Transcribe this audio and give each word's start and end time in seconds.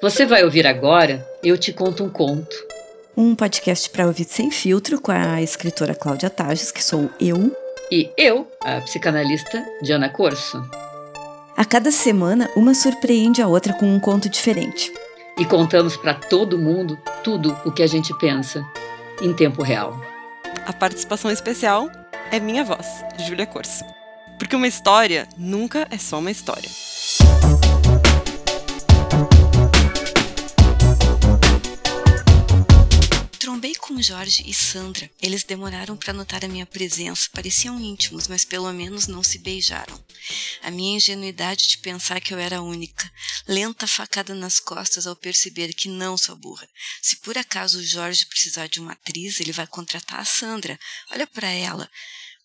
Você 0.00 0.24
vai 0.24 0.44
ouvir 0.44 0.64
agora 0.64 1.28
Eu 1.42 1.58
Te 1.58 1.72
Conto 1.72 2.04
um 2.04 2.08
Conto. 2.08 2.54
Um 3.16 3.34
podcast 3.34 3.90
para 3.90 4.06
ouvir 4.06 4.22
sem 4.26 4.48
filtro 4.48 5.00
com 5.00 5.10
a 5.10 5.42
escritora 5.42 5.92
Cláudia 5.92 6.30
Tages, 6.30 6.70
que 6.70 6.84
sou 6.84 7.10
eu. 7.20 7.50
E 7.90 8.08
eu, 8.16 8.48
a 8.60 8.80
psicanalista 8.82 9.60
Diana 9.82 10.08
Corso. 10.08 10.62
A 11.56 11.64
cada 11.64 11.90
semana, 11.90 12.48
uma 12.54 12.74
surpreende 12.74 13.42
a 13.42 13.48
outra 13.48 13.72
com 13.72 13.86
um 13.86 13.98
conto 13.98 14.28
diferente. 14.28 14.92
E 15.36 15.44
contamos 15.44 15.96
para 15.96 16.14
todo 16.14 16.56
mundo 16.56 16.96
tudo 17.24 17.58
o 17.64 17.72
que 17.72 17.82
a 17.82 17.88
gente 17.88 18.16
pensa, 18.18 18.64
em 19.20 19.34
tempo 19.34 19.64
real. 19.64 20.00
A 20.64 20.72
participação 20.72 21.28
especial 21.28 21.90
é 22.30 22.38
minha 22.38 22.62
voz, 22.62 22.86
Júlia 23.26 23.46
Corso. 23.46 23.84
Porque 24.38 24.54
uma 24.54 24.68
história 24.68 25.26
nunca 25.36 25.88
é 25.90 25.98
só 25.98 26.20
uma 26.20 26.30
história. 26.30 26.70
Jorge 34.02 34.42
e 34.46 34.54
Sandra. 34.54 35.10
Eles 35.20 35.44
demoraram 35.44 35.96
para 35.96 36.12
notar 36.12 36.44
a 36.44 36.48
minha 36.48 36.66
presença. 36.66 37.28
Pareciam 37.32 37.80
íntimos, 37.80 38.28
mas 38.28 38.44
pelo 38.44 38.72
menos 38.72 39.06
não 39.06 39.22
se 39.22 39.38
beijaram. 39.38 40.02
A 40.62 40.70
minha 40.70 40.96
ingenuidade 40.96 41.68
de 41.68 41.78
pensar 41.78 42.20
que 42.20 42.32
eu 42.32 42.38
era 42.38 42.62
única. 42.62 43.10
Lenta 43.46 43.86
facada 43.86 44.34
nas 44.34 44.60
costas 44.60 45.06
ao 45.06 45.16
perceber 45.16 45.72
que 45.72 45.88
não 45.88 46.16
sou 46.16 46.36
burra. 46.36 46.68
Se 47.02 47.16
por 47.16 47.36
acaso 47.36 47.78
o 47.78 47.84
Jorge 47.84 48.26
precisar 48.26 48.66
de 48.68 48.80
uma 48.80 48.92
atriz, 48.92 49.40
ele 49.40 49.52
vai 49.52 49.66
contratar 49.66 50.20
a 50.20 50.24
Sandra. 50.24 50.78
Olha 51.10 51.26
para 51.26 51.48
ela. 51.48 51.90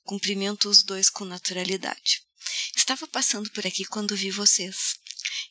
Cumprimento 0.04 0.70
os 0.70 0.84
dois 0.84 1.10
com 1.10 1.26
naturalidade. 1.26 2.22
Estava 2.76 3.08
passando 3.08 3.50
por 3.52 3.66
aqui 3.66 3.86
quando 3.86 4.16
vi 4.16 4.30
vocês. 4.30 4.96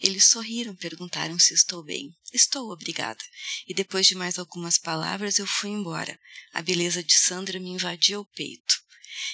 Eles 0.02 0.24
sorriram, 0.24 0.74
perguntaram 0.74 1.38
se 1.38 1.55
estou 1.55 1.80
bem. 1.80 2.12
Estou, 2.33 2.73
obrigada. 2.73 3.23
E 3.69 3.73
depois 3.73 4.05
de 4.05 4.16
mais 4.16 4.37
algumas 4.37 4.77
palavras, 4.77 5.39
eu 5.39 5.47
fui 5.47 5.70
embora. 5.70 6.19
A 6.53 6.61
beleza 6.61 7.05
de 7.05 7.14
Sandra 7.14 7.61
me 7.61 7.70
invadia 7.70 8.19
o 8.19 8.25
peito. 8.25 8.83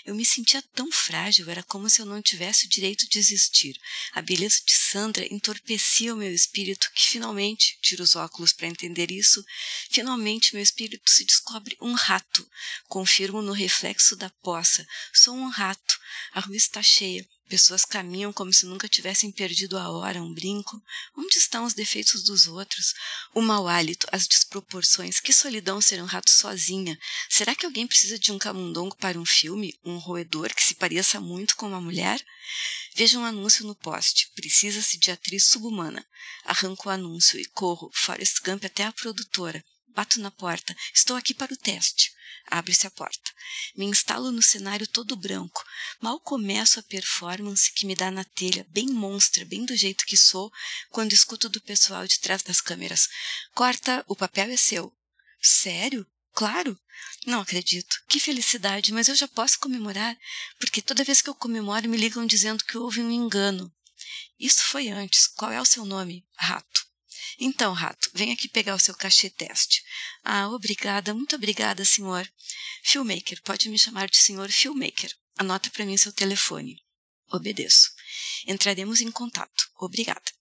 Eu 0.05 0.14
me 0.14 0.27
sentia 0.27 0.61
tão 0.74 0.92
frágil, 0.92 1.48
era 1.48 1.62
como 1.62 1.89
se 1.89 2.02
eu 2.02 2.06
não 2.06 2.20
tivesse 2.20 2.66
o 2.66 2.69
direito 2.69 3.08
de 3.08 3.19
existir. 3.19 3.80
A 4.12 4.20
beleza 4.20 4.61
de 4.66 4.74
Sandra 4.74 5.27
entorpecia 5.33 6.12
o 6.12 6.19
meu 6.19 6.33
espírito, 6.34 6.91
que 6.94 7.06
finalmente, 7.06 7.78
tiro 7.80 8.02
os 8.02 8.14
óculos 8.14 8.52
para 8.52 8.66
entender 8.66 9.11
isso, 9.11 9.42
finalmente 9.91 10.52
meu 10.52 10.62
espírito 10.62 11.11
se 11.11 11.24
descobre 11.24 11.78
um 11.80 11.94
rato. 11.94 12.46
Confirmo 12.89 13.41
no 13.41 13.52
reflexo 13.52 14.16
da 14.16 14.28
poça. 14.42 14.86
Sou 15.14 15.34
um 15.34 15.48
rato. 15.48 15.98
A 16.33 16.41
rua 16.41 16.56
está 16.56 16.83
cheia. 16.83 17.27
Pessoas 17.48 17.84
caminham 17.84 18.30
como 18.30 18.52
se 18.52 18.66
nunca 18.66 18.86
tivessem 18.86 19.32
perdido 19.32 19.78
a 19.78 19.91
hora, 19.91 20.22
um 20.22 20.34
brinco. 20.34 20.82
Onde 21.16 21.38
estão 21.38 21.64
os 21.64 21.72
defeitos 21.72 22.22
dos 22.22 22.46
outros? 22.46 22.92
O 23.34 23.40
mau 23.40 23.66
hálito, 23.66 24.06
as 24.12 24.27
desproporções. 24.27 25.18
Que 25.18 25.32
solidão 25.32 25.80
ser 25.80 26.02
um 26.02 26.06
rato 26.06 26.30
sozinha. 26.30 26.98
Será 27.30 27.55
que 27.55 27.64
alguém 27.64 27.86
precisa 27.86 28.18
de 28.18 28.30
um 28.32 28.38
camundongo 28.38 28.94
para 28.96 29.18
um 29.18 29.24
filme? 29.24 29.74
Um 29.82 29.96
roedor 29.96 30.55
que 30.55 30.62
se 30.62 30.74
pareça 30.74 31.20
muito 31.20 31.56
com 31.56 31.66
uma 31.66 31.80
mulher? 31.80 32.22
Veja 32.94 33.18
um 33.18 33.24
anúncio 33.24 33.66
no 33.66 33.74
poste. 33.74 34.30
Precisa-se 34.34 34.98
de 34.98 35.10
atriz 35.10 35.46
subhumana. 35.46 36.06
Arranco 36.44 36.88
o 36.88 36.92
anúncio 36.92 37.40
e 37.40 37.46
corro, 37.46 37.90
Forrest 37.94 38.42
Gump 38.44 38.64
até 38.64 38.84
a 38.84 38.92
produtora. 38.92 39.64
Bato 39.94 40.20
na 40.20 40.31
porta. 40.31 40.77
Estou 40.94 41.17
aqui 41.17 41.34
para 41.34 41.53
o 41.53 41.56
teste. 41.56 42.12
Abre-se 42.50 42.86
a 42.86 42.91
porta. 42.91 43.31
Me 43.77 43.84
instalo 43.84 44.33
no 44.33 44.41
cenário 44.41 44.86
todo 44.86 45.17
branco. 45.17 45.62
Mal 46.00 46.19
começo 46.20 46.80
a 46.80 46.83
performance 46.83 47.70
que 47.72 47.86
me 47.86 47.95
dá 47.95 48.11
na 48.11 48.25
telha, 48.25 48.67
bem 48.70 48.86
monstra, 48.86 49.45
bem 49.45 49.67
do 49.67 49.77
jeito 49.77 50.06
que 50.06 50.17
sou, 50.17 50.50
quando 50.91 51.12
escuto 51.12 51.48
do 51.48 51.61
pessoal 51.61 52.06
de 52.06 52.19
trás 52.20 52.42
das 52.42 52.61
câmeras. 52.61 53.08
Corta, 53.55 54.05
o 54.08 54.17
papel 54.17 54.50
é 54.50 54.56
seu. 54.56 54.92
Sério? 55.41 56.06
Claro. 56.33 56.78
Não 57.27 57.41
acredito. 57.41 58.02
Que 58.08 58.19
felicidade, 58.19 58.92
mas 58.92 59.08
eu 59.08 59.14
já 59.14 59.29
posso 59.29 59.58
comemorar, 59.58 60.17
porque 60.58 60.80
toda 60.80 61.05
vez 61.05 61.20
que 61.20 61.29
eu 61.29 61.35
comemoro 61.35 61.89
me 61.89 61.96
ligam 61.96 62.27
dizendo 62.27 62.64
que 62.64 62.79
houve 62.79 63.02
um 63.02 63.11
engano. 63.11 63.73
Isso 64.39 64.62
foi 64.64 64.89
antes. 64.89 65.27
Qual 65.27 65.52
é 65.52 65.61
o 65.61 65.67
seu 65.67 65.85
nome? 65.85 66.24
Rato. 66.36 66.87
Então, 67.39 67.72
rato, 67.72 68.11
vem 68.14 68.33
aqui 68.33 68.48
pegar 68.48 68.74
o 68.74 68.78
seu 68.78 68.94
cachê 68.94 69.28
teste. 69.30 69.83
Ah, 70.22 70.48
obrigada, 70.48 71.14
muito 71.14 71.36
obrigada, 71.36 71.84
senhor. 71.84 72.30
Filmmaker, 72.83 73.42
pode 73.42 73.68
me 73.68 73.78
chamar 73.78 74.08
de 74.08 74.16
senhor 74.16 74.50
Filmmaker. 74.50 75.12
Anota 75.36 75.70
para 75.70 75.84
mim 75.84 75.96
seu 75.96 76.12
telefone. 76.12 76.83
Obedeço. 77.30 77.90
Entraremos 78.46 79.00
em 79.00 79.11
contato. 79.11 79.70
Obrigada. 79.77 80.33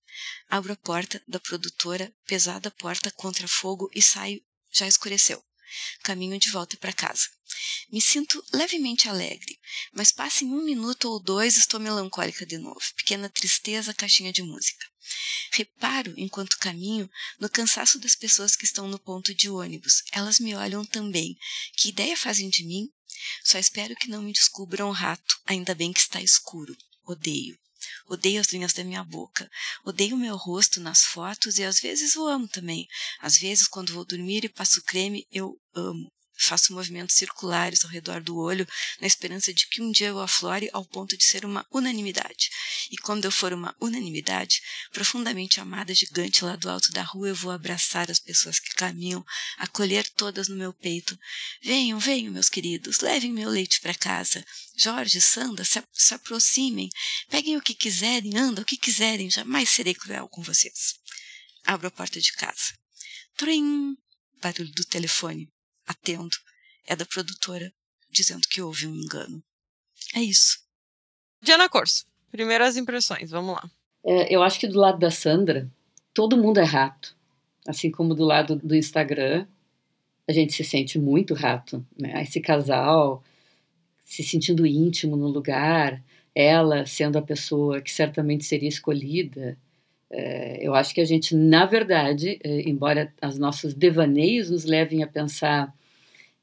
Abro 0.50 0.74
a 0.74 0.78
porta 0.78 1.22
da 1.28 1.40
produtora, 1.40 2.14
pesada 2.26 2.72
porta 2.72 3.12
contra 3.12 3.48
fogo 3.48 3.90
e 3.94 4.02
saio. 4.02 4.42
Já 4.72 4.88
escureceu. 4.88 5.44
Caminho 6.04 6.40
de 6.40 6.50
volta 6.50 6.78
para 6.78 6.94
casa. 6.94 7.28
Me 7.92 8.02
sinto 8.02 8.44
levemente 8.54 9.10
alegre, 9.10 9.60
mas 9.94 10.12
passa 10.12 10.44
em 10.44 10.48
um 10.48 10.64
minuto 10.64 11.10
ou 11.10 11.20
dois 11.20 11.58
estou 11.58 11.80
melancólica 11.80 12.46
de 12.46 12.58
novo. 12.58 12.82
Pequena 12.96 13.30
tristeza, 13.30 13.94
caixinha 13.94 14.32
de 14.32 14.42
música. 14.42 14.86
Reparo, 15.52 16.14
enquanto 16.18 16.58
caminho, 16.58 17.10
no 17.40 17.50
cansaço 17.50 18.00
das 18.00 18.16
pessoas 18.16 18.56
que 18.56 18.66
estão 18.66 18.88
no 18.88 19.00
ponto 19.00 19.34
de 19.34 19.50
ônibus. 19.50 20.04
Elas 20.12 20.40
me 20.40 20.56
olham 20.56 20.86
também. 20.86 21.38
Que 21.76 21.90
ideia 21.90 22.16
fazem 22.18 22.50
de 22.50 22.64
mim? 22.64 22.90
Só 23.44 23.58
espero 23.58 23.96
que 23.96 24.10
não 24.10 24.22
me 24.22 24.34
descubram 24.34 24.90
um 24.90 24.94
rato. 24.94 25.40
Ainda 25.46 25.74
bem 25.74 25.92
que 25.92 26.00
está 26.00 26.22
escuro. 26.22 26.76
Odeio. 27.06 27.58
Odeio 28.08 28.40
as 28.40 28.48
linhas 28.48 28.74
da 28.74 28.84
minha 28.84 29.04
boca. 29.04 29.50
Odeio 29.84 30.16
o 30.16 30.20
meu 30.20 30.36
rosto 30.36 30.80
nas 30.80 31.02
fotos 31.02 31.58
e 31.58 31.64
às 31.64 31.80
vezes 31.80 32.16
o 32.16 32.28
amo 32.28 32.48
também. 32.48 32.88
Às 33.20 33.38
vezes, 33.38 33.68
quando 33.68 33.94
vou 33.94 34.06
dormir 34.06 34.46
e 34.46 34.50
passo 34.50 34.82
creme, 34.84 35.28
eu 35.32 35.60
amo. 35.74 36.12
Faço 36.40 36.72
movimentos 36.72 37.16
circulares 37.16 37.84
ao 37.84 37.90
redor 37.90 38.22
do 38.22 38.38
olho, 38.38 38.68
na 39.02 39.08
esperança 39.08 39.52
de 39.52 39.68
que 39.68 39.82
um 39.82 39.92
dia 39.92 40.10
eu 40.10 40.20
aflore 40.20 40.70
ao 40.72 40.86
ponto 40.86 41.18
de 41.18 41.24
ser 41.24 41.44
uma 41.44 41.66
unanimidade. 41.72 42.52
E 42.92 42.98
quando 42.98 43.26
eu 43.26 43.32
for 43.32 43.52
uma 43.52 43.76
unanimidade, 43.82 44.62
profundamente 44.92 45.60
amada, 45.60 45.96
gigante 45.96 46.46
lá 46.46 46.56
do 46.56 46.70
alto 46.70 46.92
da 46.92 47.02
rua, 47.02 47.30
eu 47.30 47.36
vou 47.36 47.52
abraçar 47.52 48.12
as 48.12 48.20
pessoas 48.20 48.60
que 48.60 48.76
caminham, 48.76 49.26
acolher 49.58 50.08
todas 50.12 50.48
no 50.48 50.56
meu 50.56 50.72
peito. 50.72 51.18
Venham, 51.62 51.98
venham, 51.98 52.32
meus 52.32 52.50
queridos, 52.50 53.00
levem 53.00 53.34
meu 53.34 53.50
leite 53.50 53.82
para 53.82 53.96
casa. 53.96 54.46
Jorge, 54.76 55.20
Sandra, 55.20 55.66
se, 55.66 55.84
se 55.92 56.14
aproximem, 56.14 56.88
peguem 57.30 57.58
o 57.58 57.62
que 57.62 57.74
quiserem, 57.74 58.38
andam 58.38 58.62
o 58.62 58.66
que 58.66 58.78
quiserem, 58.78 59.30
jamais 59.30 59.70
serei 59.70 59.96
cruel 59.96 60.30
com 60.30 60.44
vocês. 60.44 60.94
Abro 61.66 61.88
a 61.88 61.92
porta 61.92 62.22
de 62.22 62.32
casa. 62.34 62.78
Trim! 63.36 63.98
Barulho 64.40 64.72
do 64.74 64.86
telefone 64.86 65.52
atendo 65.88 66.36
é 66.86 66.96
da 66.96 67.06
produtora 67.06 67.74
dizendo 68.10 68.48
que 68.50 68.62
houve 68.62 68.88
um 68.88 68.96
engano. 68.96 69.44
É 70.16 70.20
isso. 70.20 70.60
Diana 71.42 71.70
Corso, 71.70 72.06
primeiras 72.32 72.78
impressões, 72.78 73.32
vamos 73.32 73.56
lá. 73.56 73.70
É, 74.04 74.34
eu 74.34 74.44
acho 74.44 74.60
que 74.60 74.68
do 74.68 74.80
lado 74.80 75.00
da 75.00 75.12
Sandra, 75.12 75.70
todo 76.14 76.38
mundo 76.38 76.60
é 76.60 76.64
rato. 76.64 77.16
Assim 77.68 77.92
como 77.92 78.16
do 78.16 78.24
lado 78.24 78.56
do 78.56 78.76
Instagram, 78.76 79.46
a 80.28 80.32
gente 80.32 80.54
se 80.54 80.64
sente 80.64 80.98
muito 80.98 81.34
rato. 81.34 81.86
Né? 81.98 82.22
Esse 82.22 82.40
casal 82.40 83.24
se 84.08 84.24
sentindo 84.24 84.66
íntimo 84.66 85.18
no 85.18 85.28
lugar, 85.28 86.02
ela 86.34 86.86
sendo 86.86 87.18
a 87.18 87.22
pessoa 87.22 87.82
que 87.82 87.92
certamente 87.92 88.46
seria 88.46 88.70
escolhida. 88.70 89.58
É, 90.10 90.60
eu 90.66 90.74
acho 90.74 90.94
que 90.94 91.02
a 91.02 91.06
gente, 91.06 91.36
na 91.36 91.66
verdade, 91.66 92.40
é, 92.44 92.62
embora 92.62 93.14
os 93.24 93.38
nossos 93.38 93.74
devaneios 93.74 94.50
nos 94.50 94.64
levem 94.64 95.04
a 95.04 95.08
pensar 95.08 95.76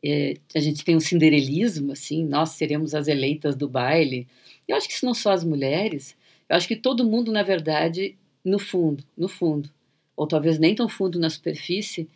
é, 0.07 0.35
a 0.55 0.61
gente 0.61 0.85
tem 0.85 0.95
um 0.95 1.01
cinderelismo, 1.01 1.93
assim, 1.93 2.25
nós 2.25 2.51
seremos 2.51 2.95
as 2.95 3.09
eleitas 3.09 3.57
do 3.57 3.67
baile. 3.67 4.29
Eu 4.69 4.77
acho 4.77 4.87
que 4.87 4.95
isso 4.95 5.07
não 5.07 5.15
só 5.15 5.33
as 5.33 5.43
mulheres, 5.43 6.15
eu 6.47 6.57
acho 6.57 6.69
que 6.69 6.77
todo 6.77 7.07
mundo, 7.07 7.33
na 7.33 7.43
verdade, 7.43 8.15
no 8.45 8.59
fundo, 8.59 9.03
no 9.17 9.29
fundo, 9.29 9.71
ou 10.15 10.27
talvez 10.27 10.59
nem 10.59 10.75
tão 10.75 10.89
fundo 10.91 11.19
na 11.19 11.31
superfície, 11.31 12.07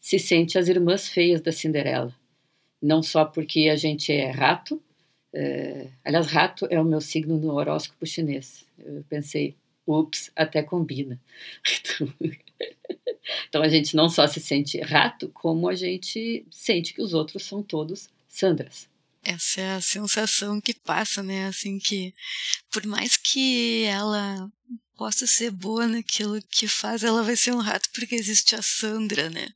se 0.00 0.18
sente 0.18 0.58
as 0.58 0.68
irmãs 0.68 1.08
feias 1.08 1.40
da 1.40 1.52
Cinderela. 1.52 2.12
Não 2.82 3.00
só 3.00 3.24
porque 3.24 3.68
a 3.68 3.76
gente 3.76 4.12
é 4.12 4.30
rato, 4.30 4.82
aliás, 6.04 6.26
rato 6.26 6.66
é 6.70 6.80
o 6.80 6.84
meu 6.84 7.00
signo 7.00 7.36
no 7.38 7.52
horóscopo 7.52 8.06
chinês. 8.06 8.64
Eu 8.78 9.04
pensei, 9.08 9.54
ups, 9.86 10.30
até 10.34 10.62
combina. 10.62 11.20
Então, 11.80 12.14
então 13.48 13.62
a 13.62 13.68
gente 13.68 13.94
não 13.94 14.08
só 14.08 14.26
se 14.26 14.40
sente 14.40 14.80
rato, 14.80 15.28
como 15.28 15.68
a 15.68 15.74
gente 15.74 16.46
sente 16.50 16.92
que 16.92 17.02
os 17.02 17.14
outros 17.14 17.44
são 17.44 17.62
todos 17.62 18.08
Sandras. 18.28 18.88
Essa 19.22 19.60
é 19.60 19.72
a 19.72 19.80
sensação 19.80 20.60
que 20.60 20.72
passa, 20.72 21.22
né? 21.22 21.46
Assim 21.46 21.78
que 21.78 22.14
por 22.70 22.86
mais 22.86 23.16
que 23.16 23.82
ela 23.84 24.48
possa 24.96 25.26
ser 25.26 25.50
boa 25.50 25.86
naquilo 25.86 26.40
que 26.42 26.68
faz, 26.68 27.02
ela 27.02 27.22
vai 27.22 27.34
ser 27.34 27.52
um 27.52 27.58
rato 27.58 27.88
porque 27.94 28.14
existe 28.14 28.54
a 28.54 28.62
Sandra, 28.62 29.28
né? 29.30 29.48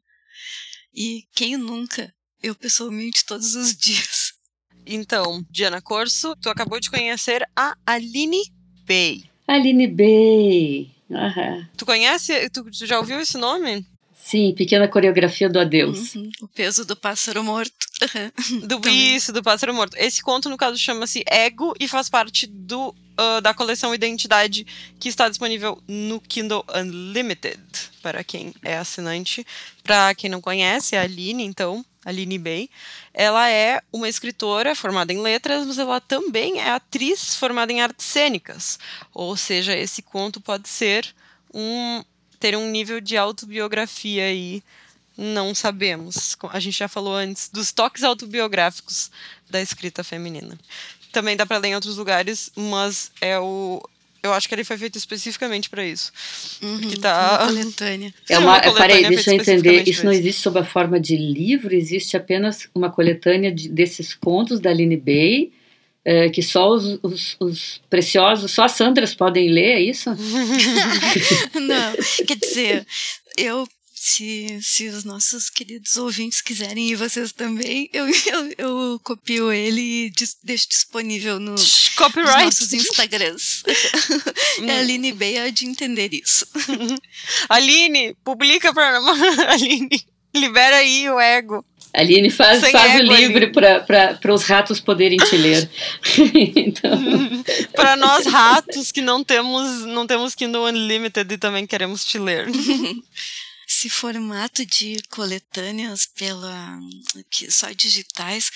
E 0.93 1.25
quem 1.33 1.57
nunca? 1.57 2.13
Eu 2.43 2.55
pessoalmente 2.55 3.25
todos 3.25 3.55
os 3.55 3.77
dias. 3.79 4.33
Então, 4.85 5.47
Diana 5.51 5.81
Corso, 5.81 6.35
tu 6.37 6.49
acabou 6.49 6.81
de 6.81 6.91
conhecer 6.91 7.47
a 7.55 7.77
Aline 7.87 8.43
Bey. 8.85 9.30
Aline 9.51 9.89
Bey, 9.89 10.91
Aham. 11.13 11.67
Tu 11.77 11.85
conhece? 11.85 12.49
Tu, 12.51 12.65
já 12.87 12.99
ouviu 12.99 13.21
esse 13.21 13.37
nome? 13.37 13.85
Sim, 14.15 14.55
pequena 14.55 14.87
coreografia 14.87 15.49
do 15.49 15.59
adeus. 15.59 16.15
Uhum. 16.15 16.31
O 16.43 16.47
peso 16.49 16.85
do 16.85 16.95
pássaro 16.95 17.43
morto. 17.43 17.73
Do 18.67 18.81
Também. 18.81 19.17
isso, 19.17 19.33
do 19.33 19.43
pássaro 19.43 19.75
morto. 19.75 19.95
Esse 19.97 20.23
conto, 20.23 20.49
no 20.49 20.57
caso, 20.57 20.79
chama-se 20.79 21.23
Ego 21.27 21.75
e 21.79 21.89
faz 21.89 22.09
parte 22.09 22.47
do, 22.47 22.95
ah, 23.17 23.41
da 23.41 23.53
coleção 23.53 23.95
Identidade, 23.95 24.67
que 24.99 25.09
está 25.09 25.29
disponível 25.29 25.83
no 25.87 26.21
Kindle 26.21 26.65
Unlimited, 26.75 27.61
para 28.03 28.23
quem 28.25 28.55
é 28.63 28.77
assinante. 28.77 29.45
Para 29.83 30.15
quem 30.15 30.31
não 30.31 30.41
conhece, 30.41 30.97
a 30.97 31.03
Aline, 31.03 31.45
então, 31.45 31.85
Aline 32.05 32.39
Bay, 32.39 32.71
ela 33.13 33.51
é 33.51 33.83
uma 33.93 34.09
escritora 34.09 34.75
formada 34.75 35.13
em 35.13 35.21
letras, 35.21 35.67
mas 35.67 35.79
ela 35.79 36.01
também 36.01 36.59
é 36.59 36.71
atriz 36.71 37.35
formada 37.35 37.73
em 37.73 37.81
artes 37.81 38.07
cênicas. 38.07 38.79
Ou 39.13 39.37
seja, 39.37 39.77
esse 39.77 40.01
conto 40.01 40.41
pode 40.41 40.69
ser 40.69 41.15
um 41.53 42.03
ter 42.39 42.57
um 42.57 42.71
nível 42.71 43.03
de 43.03 43.19
autobiografia 43.19 44.25
aí 44.25 44.63
não 45.21 45.55
sabemos. 45.55 46.35
A 46.51 46.59
gente 46.59 46.79
já 46.79 46.89
falou 46.89 47.15
antes 47.15 47.51
dos 47.51 47.71
toques 47.71 48.03
autobiográficos 48.03 49.11
da 49.51 49.61
escrita 49.61 50.03
feminina. 50.03 50.59
Também 51.13 51.37
dá 51.37 51.45
para 51.45 51.59
ler 51.59 51.69
em 51.69 51.75
outros 51.75 51.99
lugares, 51.99 52.51
mas 52.57 53.13
é 53.21 53.39
o 53.39 53.83
eu 54.23 54.33
acho 54.33 54.49
que 54.49 54.55
ele 54.55 54.65
foi 54.65 54.77
feito 54.79 54.97
especificamente 54.97 55.69
para 55.71 55.85
isso. 55.85 56.13
Uhum. 56.63 56.79
Que 56.81 56.99
tá- 56.99 57.39
Uma 57.43 57.47
coletânea. 57.49 58.15
É 58.29 58.39
uma, 58.39 58.47
Uma 58.53 58.61
coletânea 58.61 58.97
peraí, 58.97 59.15
deixa 59.15 59.31
eu 59.31 59.35
entender. 59.35 59.89
Isso 59.89 60.05
não 60.05 60.13
isso. 60.13 60.21
existe 60.21 60.41
sob 60.43 60.59
a 60.59 60.65
forma 60.65 60.99
de 61.01 61.17
livro, 61.17 61.75
existe 61.75 62.17
apenas 62.17 62.69
uma 62.75 62.91
coletânea 62.91 63.53
de- 63.53 63.69
desses 63.69 64.15
contos 64.15 64.61
da 64.61 64.71
Aline 64.71 64.97
Bay, 64.97 65.53
eh, 66.05 66.29
que 66.31 66.43
só 66.43 66.69
os, 66.71 66.99
os- 67.03 67.37
os 67.41 67.81
preciosos, 67.91 68.51
só 68.51 68.65
as 68.65 68.73
Sandras 68.73 69.15
podem 69.15 69.51
ler, 69.51 69.73
é 69.77 69.81
isso? 69.83 70.11
Não, 71.55 71.95
quer 72.27 72.37
dizer, 72.37 72.87
eu. 73.37 73.67
Se, 74.03 74.59
se 74.63 74.89
os 74.89 75.05
nossos 75.05 75.51
queridos 75.51 75.99
ouvintes 75.99 76.41
quiserem 76.41 76.89
e 76.89 76.97
vocês 76.97 77.33
também, 77.33 77.91
eu, 77.93 78.07
eu, 78.33 78.55
eu 78.57 79.01
copio 79.05 79.53
ele 79.53 80.07
e 80.07 80.11
dis- 80.11 80.39
deixo 80.43 80.71
disponível 80.71 81.39
no, 81.39 81.53
nos 81.53 81.91
Copyright. 81.91 82.45
nossos 82.47 82.73
Instagrams. 82.73 83.63
a 84.67 84.79
Aline 84.79 85.15
há 85.39 85.51
de 85.51 85.67
entender 85.67 86.15
isso. 86.15 86.47
Aline, 87.47 88.17
publica 88.25 88.73
para 88.73 88.97
Aline. 89.51 90.03
Libera 90.35 90.77
aí 90.77 91.07
o 91.11 91.21
ego. 91.21 91.63
Aline 91.93 92.31
faz, 92.31 92.61
Sem 92.61 92.73
faz 92.73 92.95
o 92.95 92.99
ego, 93.03 93.13
livro 93.15 93.53
para 93.53 94.33
os 94.33 94.45
ratos 94.45 94.81
poderem 94.81 95.19
te 95.19 95.37
ler. 95.37 95.69
então, 96.57 96.91
Para 97.75 97.97
nós 97.97 98.25
ratos 98.27 98.91
que 98.91 99.03
não 99.03 99.23
temos, 99.23 99.85
não 99.87 100.07
temos 100.07 100.35
Kindle 100.35 100.65
Unlimited 100.69 101.35
e 101.35 101.37
também 101.37 101.67
queremos 101.67 102.03
te 102.05 102.19
ler. 102.19 102.47
Esse 103.81 103.89
formato 103.89 104.67
de 104.67 105.03
coletâneas 105.09 106.05
pela 106.05 106.79
que 107.31 107.51
só 107.51 107.71
digitais 107.71 108.51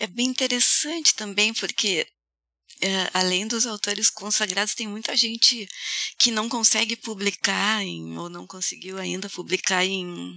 é 0.00 0.06
bem 0.08 0.26
interessante 0.26 1.14
também, 1.14 1.54
porque 1.54 2.04
é, 2.80 3.08
além 3.14 3.46
dos 3.46 3.68
autores 3.68 4.10
consagrados, 4.10 4.74
tem 4.74 4.88
muita 4.88 5.16
gente 5.16 5.68
que 6.18 6.32
não 6.32 6.48
consegue 6.48 6.96
publicar 6.96 7.84
em, 7.84 8.18
ou 8.18 8.28
não 8.28 8.48
conseguiu 8.48 8.98
ainda 8.98 9.30
publicar 9.30 9.84
em 9.84 10.36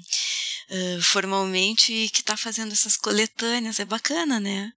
eh, 0.70 1.00
formalmente 1.02 1.92
e 1.92 2.08
que 2.08 2.20
está 2.20 2.38
fazendo 2.38 2.74
essas 2.74 2.96
coletâneas. 2.96 3.80
É 3.80 3.86
bacana, 3.86 4.40
né? 4.40 4.72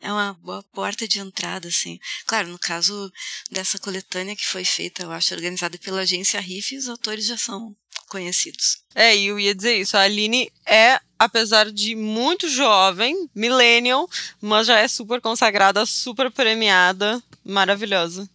É 0.00 0.12
uma 0.12 0.34
boa 0.34 0.62
porta 0.64 1.06
de 1.06 1.20
entrada, 1.20 1.68
assim. 1.68 2.00
Claro, 2.26 2.48
no 2.48 2.58
caso 2.58 3.12
dessa 3.48 3.78
coletânea 3.78 4.34
que 4.34 4.44
foi 4.44 4.64
feita, 4.64 5.04
eu 5.04 5.12
acho, 5.12 5.32
organizada 5.34 5.78
pela 5.78 6.00
agência 6.00 6.40
RIF, 6.40 6.76
os 6.76 6.88
autores 6.88 7.26
já 7.26 7.38
são 7.38 7.76
conhecidos. 8.04 8.82
É, 8.94 9.16
e 9.16 9.26
eu 9.26 9.38
ia 9.38 9.54
dizer 9.54 9.76
isso. 9.76 9.96
A 9.96 10.02
Aline 10.02 10.52
é, 10.66 11.00
apesar 11.18 11.70
de 11.70 11.94
muito 11.94 12.48
jovem, 12.48 13.28
millennial, 13.34 14.08
mas 14.40 14.66
já 14.66 14.78
é 14.78 14.88
super 14.88 15.20
consagrada, 15.20 15.84
super 15.86 16.30
premiada, 16.30 17.22
maravilhosa. 17.44 18.28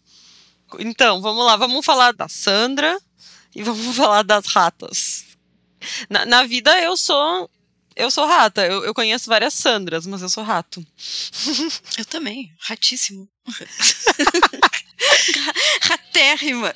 Então, 0.78 1.22
vamos 1.22 1.46
lá, 1.46 1.56
vamos 1.56 1.86
falar 1.86 2.14
da 2.14 2.28
Sandra 2.28 3.00
e 3.56 3.64
vamos 3.64 3.96
falar 3.98 4.24
das 4.24 4.46
ratas. 4.48 5.26
Na, 6.10 6.26
na 6.26 6.44
vida 6.44 6.78
eu 6.82 6.96
sou. 6.98 7.50
Eu 7.96 8.10
sou 8.10 8.26
rata. 8.26 8.66
Eu, 8.66 8.86
eu 8.86 8.94
conheço 8.94 9.30
várias 9.30 9.54
Sandras, 9.54 10.06
mas 10.06 10.22
eu 10.22 10.30
sou 10.30 10.44
rato. 10.44 10.86
Eu 11.98 12.06
também, 12.06 12.54
ratíssimo. 12.60 13.28
Ratérrima. 15.82 16.74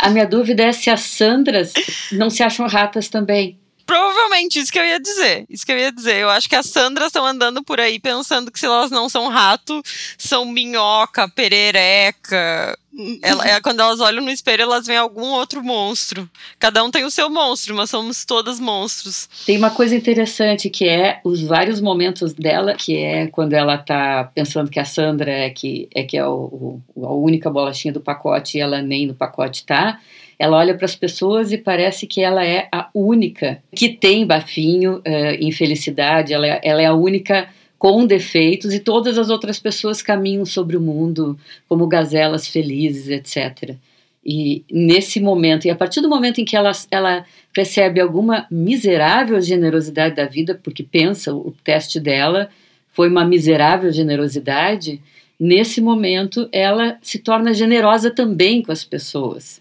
a 0.00 0.10
minha 0.10 0.26
dúvida 0.26 0.64
é 0.64 0.72
se 0.72 0.90
as 0.90 1.00
Sandras 1.02 1.72
não 2.12 2.30
se 2.30 2.42
acham 2.42 2.66
ratas 2.66 3.08
também. 3.08 3.61
Provavelmente, 3.86 4.58
isso 4.58 4.72
que 4.72 4.78
eu 4.78 4.84
ia 4.84 5.00
dizer. 5.00 5.44
Isso 5.50 5.64
que 5.66 5.72
eu 5.72 5.78
ia 5.78 5.92
dizer. 5.92 6.16
Eu 6.16 6.30
acho 6.30 6.48
que 6.48 6.56
as 6.56 6.66
Sandras 6.66 7.06
estão 7.08 7.24
andando 7.26 7.62
por 7.62 7.80
aí 7.80 7.98
pensando 7.98 8.50
que 8.50 8.58
se 8.58 8.66
elas 8.66 8.90
não 8.90 9.08
são 9.08 9.28
rato, 9.28 9.82
são 10.16 10.44
minhoca, 10.44 11.28
perereca. 11.28 12.78
Ela, 13.22 13.48
é, 13.48 13.60
quando 13.60 13.80
elas 13.80 14.00
olham 14.00 14.22
no 14.22 14.30
espelho, 14.30 14.62
elas 14.62 14.86
veem 14.86 14.98
algum 14.98 15.28
outro 15.30 15.62
monstro. 15.64 16.28
Cada 16.58 16.84
um 16.84 16.90
tem 16.90 17.04
o 17.04 17.10
seu 17.10 17.30
monstro, 17.30 17.74
mas 17.74 17.88
somos 17.88 18.24
todas 18.26 18.60
monstros. 18.60 19.28
Tem 19.46 19.56
uma 19.56 19.70
coisa 19.70 19.96
interessante 19.96 20.68
que 20.68 20.86
é 20.86 21.18
os 21.24 21.40
vários 21.42 21.80
momentos 21.80 22.34
dela, 22.34 22.74
que 22.74 22.96
é 22.98 23.28
quando 23.28 23.54
ela 23.54 23.78
tá 23.78 24.30
pensando 24.34 24.70
que 24.70 24.78
a 24.78 24.84
Sandra 24.84 25.30
é 25.30 25.48
que 25.48 25.88
é, 25.94 26.02
que 26.02 26.18
é 26.18 26.26
o, 26.26 26.80
o- 26.94 27.06
a 27.06 27.12
única 27.14 27.48
bolachinha 27.48 27.94
do 27.94 28.00
pacote 28.00 28.58
e 28.58 28.60
ela 28.60 28.82
nem 28.82 29.06
no 29.06 29.14
pacote 29.14 29.64
tá. 29.64 29.98
Ela 30.38 30.56
olha 30.56 30.74
para 30.74 30.84
as 30.84 30.96
pessoas 30.96 31.52
e 31.52 31.58
parece 31.58 32.06
que 32.06 32.20
ela 32.20 32.44
é 32.44 32.68
a 32.72 32.88
única 32.94 33.62
que 33.74 33.90
tem 33.90 34.26
bafinho, 34.26 35.00
eh, 35.04 35.38
infelicidade, 35.40 36.32
ela 36.32 36.46
é, 36.46 36.60
ela 36.62 36.82
é 36.82 36.86
a 36.86 36.94
única 36.94 37.48
com 37.78 38.06
defeitos 38.06 38.72
e 38.72 38.78
todas 38.78 39.18
as 39.18 39.28
outras 39.28 39.58
pessoas 39.58 40.00
caminham 40.00 40.44
sobre 40.44 40.76
o 40.76 40.80
mundo 40.80 41.36
como 41.68 41.86
gazelas 41.88 42.46
felizes, 42.46 43.08
etc. 43.08 43.76
E 44.24 44.64
nesse 44.70 45.20
momento, 45.20 45.66
e 45.66 45.70
a 45.70 45.74
partir 45.74 46.00
do 46.00 46.08
momento 46.08 46.40
em 46.40 46.44
que 46.44 46.56
ela, 46.56 46.70
ela 46.92 47.24
percebe 47.52 48.00
alguma 48.00 48.46
miserável 48.48 49.40
generosidade 49.40 50.14
da 50.14 50.26
vida, 50.26 50.58
porque 50.62 50.84
pensa, 50.84 51.34
o 51.34 51.52
teste 51.64 51.98
dela 51.98 52.48
foi 52.92 53.08
uma 53.08 53.24
miserável 53.24 53.90
generosidade, 53.90 55.02
nesse 55.38 55.80
momento 55.80 56.48
ela 56.52 56.98
se 57.02 57.18
torna 57.18 57.52
generosa 57.52 58.12
também 58.12 58.62
com 58.62 58.70
as 58.70 58.84
pessoas. 58.84 59.60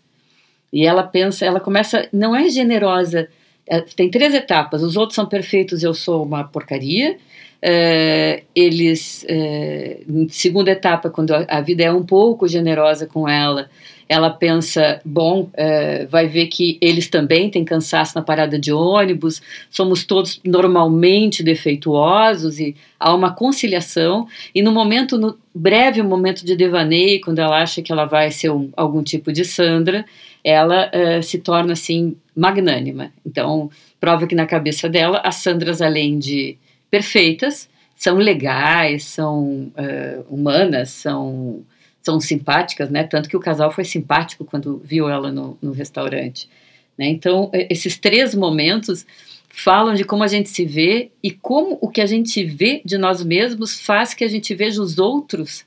E 0.71 0.85
ela 0.85 1.03
pensa, 1.03 1.45
ela 1.45 1.59
começa, 1.59 2.07
não 2.11 2.35
é 2.35 2.49
generosa, 2.49 3.27
é, 3.67 3.81
tem 3.81 4.09
três 4.09 4.33
etapas, 4.33 4.83
os 4.83 4.95
outros 4.95 5.15
são 5.15 5.25
perfeitos, 5.25 5.83
eu 5.83 5.93
sou 5.93 6.23
uma 6.23 6.43
porcaria, 6.43 7.17
é, 7.61 8.43
eles, 8.55 9.25
é, 9.29 9.99
segunda 10.29 10.71
etapa, 10.71 11.09
quando 11.09 11.31
a 11.31 11.61
vida 11.61 11.83
é 11.83 11.91
um 11.91 12.03
pouco 12.03 12.47
generosa 12.47 13.05
com 13.05 13.29
ela, 13.29 13.69
ela 14.11 14.29
pensa, 14.29 14.99
bom, 15.05 15.49
é, 15.53 16.05
vai 16.05 16.27
ver 16.27 16.47
que 16.47 16.77
eles 16.81 17.09
também 17.09 17.49
têm 17.49 17.63
cansaço 17.63 18.13
na 18.13 18.21
parada 18.21 18.59
de 18.59 18.73
ônibus, 18.73 19.41
somos 19.69 20.03
todos 20.03 20.41
normalmente 20.43 21.41
defeituosos 21.41 22.59
e 22.59 22.75
há 22.99 23.15
uma 23.15 23.33
conciliação. 23.33 24.27
E 24.53 24.61
no 24.61 24.69
momento, 24.69 25.17
no 25.17 25.37
breve 25.55 26.01
momento 26.01 26.45
de 26.45 26.57
devaneio, 26.57 27.21
quando 27.21 27.39
ela 27.39 27.61
acha 27.61 27.81
que 27.81 27.89
ela 27.89 28.03
vai 28.03 28.29
ser 28.31 28.51
um, 28.51 28.69
algum 28.75 29.01
tipo 29.01 29.31
de 29.31 29.45
Sandra, 29.45 30.03
ela 30.43 30.89
é, 30.91 31.21
se 31.21 31.39
torna 31.39 31.71
assim 31.71 32.17
magnânima. 32.35 33.13
Então, 33.25 33.69
prova 33.97 34.27
que 34.27 34.35
na 34.35 34.45
cabeça 34.45 34.89
dela, 34.89 35.21
as 35.23 35.35
Sandras, 35.35 35.81
além 35.81 36.19
de 36.19 36.57
perfeitas, 36.89 37.69
são 37.95 38.17
legais, 38.17 39.05
são 39.05 39.71
uh, 39.71 40.25
humanas, 40.29 40.89
são 40.89 41.63
são 42.01 42.19
simpáticas, 42.19 42.89
né? 42.89 43.03
Tanto 43.03 43.29
que 43.29 43.37
o 43.37 43.39
casal 43.39 43.71
foi 43.71 43.83
simpático 43.83 44.45
quando 44.45 44.81
viu 44.83 45.09
ela 45.09 45.31
no, 45.31 45.57
no 45.61 45.71
restaurante. 45.71 46.49
Né? 46.97 47.07
Então, 47.07 47.49
esses 47.53 47.97
três 47.97 48.35
momentos 48.35 49.05
falam 49.49 49.93
de 49.93 50.03
como 50.03 50.23
a 50.23 50.27
gente 50.27 50.49
se 50.49 50.65
vê 50.65 51.11
e 51.21 51.31
como 51.31 51.77
o 51.81 51.89
que 51.89 52.01
a 52.01 52.05
gente 52.05 52.43
vê 52.43 52.81
de 52.85 52.97
nós 52.97 53.23
mesmos 53.23 53.79
faz 53.79 54.13
que 54.13 54.23
a 54.23 54.27
gente 54.27 54.55
veja 54.55 54.81
os 54.81 54.97
outros 54.97 55.65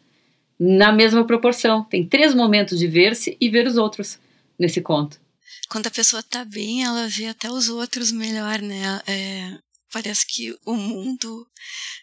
na 0.58 0.92
mesma 0.92 1.24
proporção. 1.26 1.84
Tem 1.84 2.06
três 2.06 2.34
momentos 2.34 2.78
de 2.78 2.86
ver-se 2.86 3.36
e 3.40 3.48
ver 3.48 3.66
os 3.66 3.76
outros 3.76 4.18
nesse 4.58 4.80
conto. 4.80 5.20
Quando 5.68 5.86
a 5.86 5.90
pessoa 5.90 6.22
tá 6.22 6.44
bem, 6.44 6.84
ela 6.84 7.08
vê 7.08 7.26
até 7.26 7.50
os 7.50 7.68
outros 7.68 8.12
melhor, 8.12 8.60
né? 8.60 9.00
É, 9.06 9.58
parece 9.94 10.26
que 10.26 10.52
o 10.66 10.74
mundo 10.74 11.46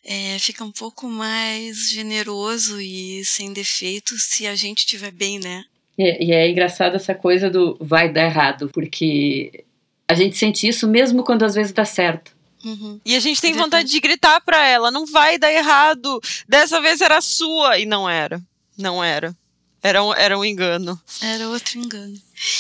é, 0.06 0.40
fica 0.40 0.64
um 0.64 0.72
pouco 0.72 1.10
mais 1.10 1.90
generoso 1.90 2.80
e 2.80 3.22
sem 3.26 3.52
defeitos 3.52 4.24
se 4.24 4.48
a 4.48 4.56
gente 4.56 4.80
estiver 4.80 5.12
bem, 5.12 5.38
né? 5.40 5.66
E, 5.98 6.28
e, 6.28 6.32
é 6.32 6.50
engraçado 6.50 6.96
essa 6.96 7.14
coisa 7.14 7.50
do 7.50 7.78
vai 7.82 8.12
dar 8.12 8.24
errado, 8.24 8.70
porque 8.74 9.66
a 10.08 10.14
gente 10.14 10.38
sente 10.38 10.66
isso 10.66 10.88
mesmo 10.88 11.22
quando 11.22 11.44
às 11.44 11.54
vezes 11.54 11.74
dá 11.74 11.84
certo. 11.84 12.34
Uhum. 12.64 13.02
E 13.04 13.14
a 13.14 13.20
gente 13.20 13.42
tem 13.42 13.54
vontade 13.54 13.90
de 13.90 14.00
gritar 14.00 14.40
para 14.40 14.66
ela: 14.66 14.90
não 14.90 15.06
vai 15.06 15.38
dar 15.38 15.52
errado, 15.52 16.22
dessa 16.48 16.80
vez 16.80 17.02
era 17.02 17.20
sua. 17.20 17.78
E 17.78 17.86
não 17.86 18.10
era. 18.10 18.42
Não 18.78 19.04
era. 19.04 19.36
Era 19.84 20.02
um, 20.02 20.14
era 20.14 20.38
um 20.38 20.46
engano. 20.46 20.98
Era 21.22 21.50
outro 21.50 21.78
engano. 21.80 22.16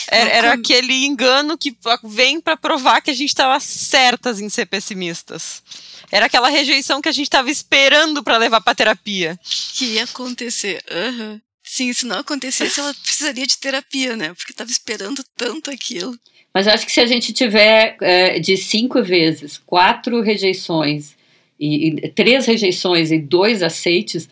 Era, 0.07 0.29
era 0.29 0.53
aquele 0.53 1.05
engano 1.05 1.57
que 1.57 1.75
vem 2.03 2.39
para 2.39 2.57
provar 2.57 3.01
que 3.01 3.11
a 3.11 3.13
gente 3.13 3.29
estava 3.29 3.59
certas 3.59 4.39
em 4.39 4.49
ser 4.49 4.65
pessimistas. 4.65 5.63
Era 6.11 6.25
aquela 6.25 6.49
rejeição 6.49 7.01
que 7.01 7.09
a 7.09 7.11
gente 7.11 7.27
estava 7.27 7.49
esperando 7.49 8.23
para 8.23 8.37
levar 8.37 8.61
para 8.61 8.75
terapia. 8.75 9.39
Que 9.75 9.85
ia 9.85 10.03
acontecer. 10.03 10.83
Uhum. 10.91 11.39
Sim, 11.63 11.93
se 11.93 12.05
não 12.05 12.19
acontecesse, 12.19 12.79
ela 12.79 12.93
precisaria 12.93 13.47
de 13.47 13.57
terapia, 13.57 14.17
né? 14.17 14.33
Porque 14.33 14.51
estava 14.51 14.69
esperando 14.69 15.23
tanto 15.37 15.71
aquilo. 15.71 16.17
Mas 16.53 16.67
acho 16.67 16.85
que 16.85 16.91
se 16.91 16.99
a 16.99 17.05
gente 17.05 17.31
tiver 17.31 17.95
é, 18.01 18.39
de 18.39 18.57
cinco 18.57 19.01
vezes, 19.01 19.57
quatro 19.65 20.21
rejeições, 20.21 21.15
e, 21.57 21.87
e, 21.87 22.09
três 22.09 22.45
rejeições 22.45 23.11
e 23.11 23.19
dois 23.19 23.63
aceites, 23.63 24.27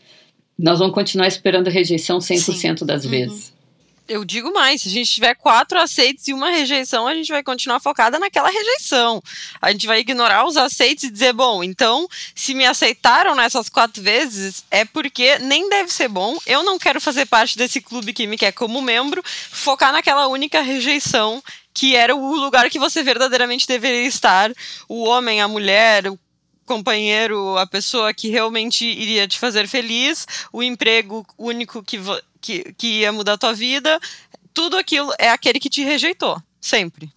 nós 0.57 0.79
vamos 0.79 0.93
continuar 0.93 1.27
esperando 1.27 1.69
rejeição 1.69 2.17
100% 2.19 2.79
Sim. 2.79 2.85
das 2.85 3.05
uhum. 3.05 3.11
Eu 4.09 4.25
digo 4.25 4.51
mais, 4.51 4.81
se 4.81 4.89
a 4.89 4.91
gente 4.91 5.11
tiver 5.11 5.35
quatro 5.35 5.79
aceites 5.79 6.27
e 6.27 6.33
uma 6.33 6.49
rejeição, 6.49 7.07
a 7.07 7.13
gente 7.13 7.31
vai 7.31 7.43
continuar 7.43 7.79
focada 7.79 8.17
naquela 8.17 8.49
rejeição. 8.49 9.21
A 9.61 9.71
gente 9.71 9.85
vai 9.85 9.99
ignorar 9.99 10.45
os 10.45 10.57
aceites 10.57 11.05
e 11.05 11.11
dizer, 11.11 11.31
bom, 11.31 11.63
então, 11.63 12.07
se 12.33 12.55
me 12.55 12.65
aceitaram 12.65 13.35
nessas 13.35 13.69
quatro 13.69 14.01
vezes, 14.01 14.65
é 14.71 14.83
porque 14.83 15.37
nem 15.39 15.69
deve 15.69 15.93
ser 15.93 16.07
bom. 16.07 16.37
Eu 16.45 16.63
não 16.63 16.79
quero 16.79 16.99
fazer 16.99 17.27
parte 17.27 17.55
desse 17.55 17.79
clube 17.79 18.11
que 18.11 18.25
me 18.25 18.37
quer 18.37 18.51
como 18.51 18.81
membro, 18.81 19.23
focar 19.25 19.93
naquela 19.93 20.27
única 20.27 20.61
rejeição 20.61 21.41
que 21.71 21.95
era 21.95 22.13
o 22.13 22.35
lugar 22.35 22.69
que 22.69 22.79
você 22.79 23.01
verdadeiramente 23.01 23.65
deveria 23.65 24.05
estar. 24.05 24.51
O 24.89 25.05
homem, 25.05 25.39
a 25.39 25.47
mulher, 25.47 26.07
o 26.09 26.19
companheiro, 26.65 27.57
a 27.57 27.65
pessoa 27.65 28.13
que 28.13 28.29
realmente 28.29 28.85
iria 28.85 29.27
te 29.27 29.39
fazer 29.39 29.67
feliz, 29.67 30.27
o 30.53 30.61
emprego 30.61 31.25
único 31.37 31.81
que, 31.81 31.99
que, 32.41 32.73
que 32.73 32.99
ia 32.99 33.11
mudar 33.11 33.33
a 33.33 33.37
tua 33.37 33.53
vida, 33.53 33.99
tudo 34.53 34.77
aquilo 34.77 35.11
é 35.19 35.29
aquele 35.29 35.59
que 35.59 35.69
te 35.69 35.83
rejeitou, 35.83 36.41
sempre. 36.59 37.11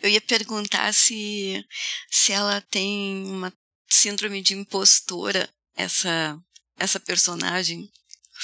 Eu 0.00 0.08
ia 0.08 0.20
perguntar 0.20 0.92
se, 0.94 1.64
se 2.10 2.32
ela 2.32 2.60
tem 2.70 3.24
uma 3.26 3.52
síndrome 3.88 4.40
de 4.40 4.54
impostora, 4.54 5.48
essa, 5.74 6.38
essa 6.78 7.00
personagem, 7.00 7.90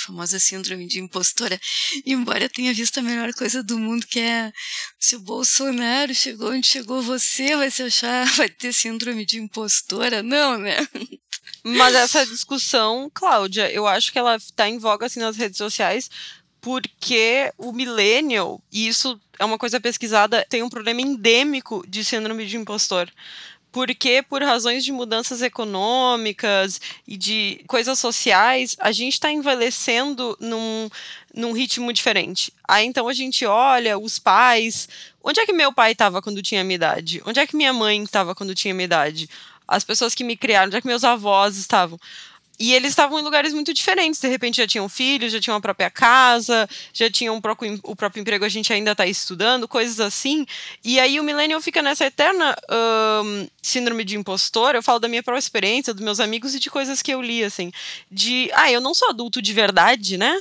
famosa 0.01 0.39
síndrome 0.39 0.87
de 0.87 1.01
impostora, 1.01 1.61
embora 2.05 2.49
tenha 2.49 2.73
visto 2.73 2.99
a 2.99 3.03
melhor 3.03 3.33
coisa 3.35 3.63
do 3.63 3.79
mundo, 3.79 4.07
que 4.07 4.21
é 4.21 4.53
se 4.99 5.17
o 5.17 5.21
Bolsonaro 5.21 6.15
chegou 6.15 6.51
onde 6.53 6.67
chegou 6.67 7.03
você, 7.03 7.57
vai 7.57 7.71
se 7.71 7.83
achar, 7.83 8.27
vai 8.37 8.49
ter 8.49 8.73
síndrome 8.73 9.25
de 9.25 9.39
impostora? 9.39 10.23
Não, 10.23 10.59
né? 10.59 10.77
Mas 11.63 11.95
essa 11.95 12.25
discussão, 12.25 13.11
Cláudia, 13.13 13.71
eu 13.71 13.87
acho 13.87 14.13
que 14.13 14.19
ela 14.19 14.37
está 14.37 14.69
em 14.69 14.79
voga 14.79 15.07
assim 15.07 15.21
nas 15.21 15.37
redes 15.37 15.59
sociais 15.59 16.09
porque 16.61 17.53
o 17.57 17.73
millennial, 17.73 18.63
e 18.71 18.87
isso 18.87 19.19
é 19.39 19.45
uma 19.45 19.59
coisa 19.59 19.81
pesquisada, 19.81 20.45
tem 20.49 20.63
um 20.63 20.69
problema 20.69 21.01
endêmico 21.01 21.83
de 21.89 22.05
síndrome 22.05 22.47
de 22.47 22.57
impostor. 22.57 23.11
Porque, 23.73 24.23
por 24.23 24.43
razões 24.43 24.85
de 24.85 24.91
mudanças 24.91 25.43
econômicas 25.43 26.81
e 27.07 27.17
de 27.17 27.63
coisas 27.67 27.99
sociais, 27.99 28.77
a 28.81 28.91
gente 28.91 29.15
está 29.15 29.31
envelhecendo 29.31 30.37
num, 30.41 30.89
num 31.35 31.53
ritmo 31.53 31.93
diferente. 31.93 32.53
Aí 32.67 32.85
então 32.85 33.07
a 33.07 33.13
gente 33.13 33.47
olha 33.47 33.99
os 33.99 34.19
pais. 34.19 34.89
Onde 35.23 35.41
é 35.41 35.47
que 35.47 35.53
meu 35.53 35.73
pai 35.73 35.93
estava 35.93 36.21
quando 36.21 36.43
tinha 36.43 36.65
minha 36.65 36.75
idade? 36.75 37.23
Onde 37.25 37.39
é 37.39 37.47
que 37.47 37.57
minha 37.57 37.73
mãe 37.73 38.03
estava 38.03 38.35
quando 38.35 38.55
tinha 38.55 38.75
minha 38.75 38.87
idade? 38.87 39.29
as 39.71 39.85
pessoas 39.85 40.17
que 40.17 40.25
me 40.25 40.37
criaram, 40.37 40.73
já 40.73 40.81
que 40.81 40.87
meus 40.89 41.05
avós 41.05 41.57
estavam. 41.57 41.99
E 42.61 42.75
eles 42.75 42.91
estavam 42.91 43.19
em 43.19 43.23
lugares 43.23 43.55
muito 43.55 43.73
diferentes. 43.73 44.21
De 44.21 44.29
repente 44.29 44.59
já 44.59 44.67
tinham 44.67 44.87
filhos, 44.87 45.33
já 45.33 45.41
tinham 45.41 45.57
a 45.57 45.61
própria 45.63 45.89
casa, 45.89 46.69
já 46.93 47.11
tinham 47.11 47.35
o 47.35 47.41
próprio, 47.41 47.81
o 47.83 47.97
próprio 47.97 48.21
emprego, 48.21 48.45
a 48.45 48.51
gente 48.51 48.71
ainda 48.71 48.93
está 48.93 49.07
estudando, 49.07 49.67
coisas 49.67 49.99
assim. 49.99 50.45
E 50.85 51.01
aí 51.01 51.19
o 51.19 51.25
millennial 51.25 51.63
fica 51.63 51.81
nessa 51.81 52.05
eterna 52.05 52.55
síndrome 53.63 54.05
de 54.05 54.15
impostor. 54.15 54.75
Eu 54.75 54.83
falo 54.83 54.99
da 54.99 55.09
minha 55.09 55.23
própria 55.23 55.39
experiência, 55.39 55.95
dos 55.95 56.05
meus 56.05 56.21
amigos 56.21 56.55
e 56.55 56.61
de 56.61 56.69
coisas 56.69 57.01
que 57.01 57.15
eu 57.15 57.23
li, 57.23 57.43
assim. 57.43 57.73
De, 58.11 58.51
ah, 58.53 58.71
eu 58.71 58.83
não 58.83 58.93
sou 58.93 59.09
adulto 59.09 59.41
de 59.41 59.55
verdade, 59.55 60.19
né? 60.19 60.39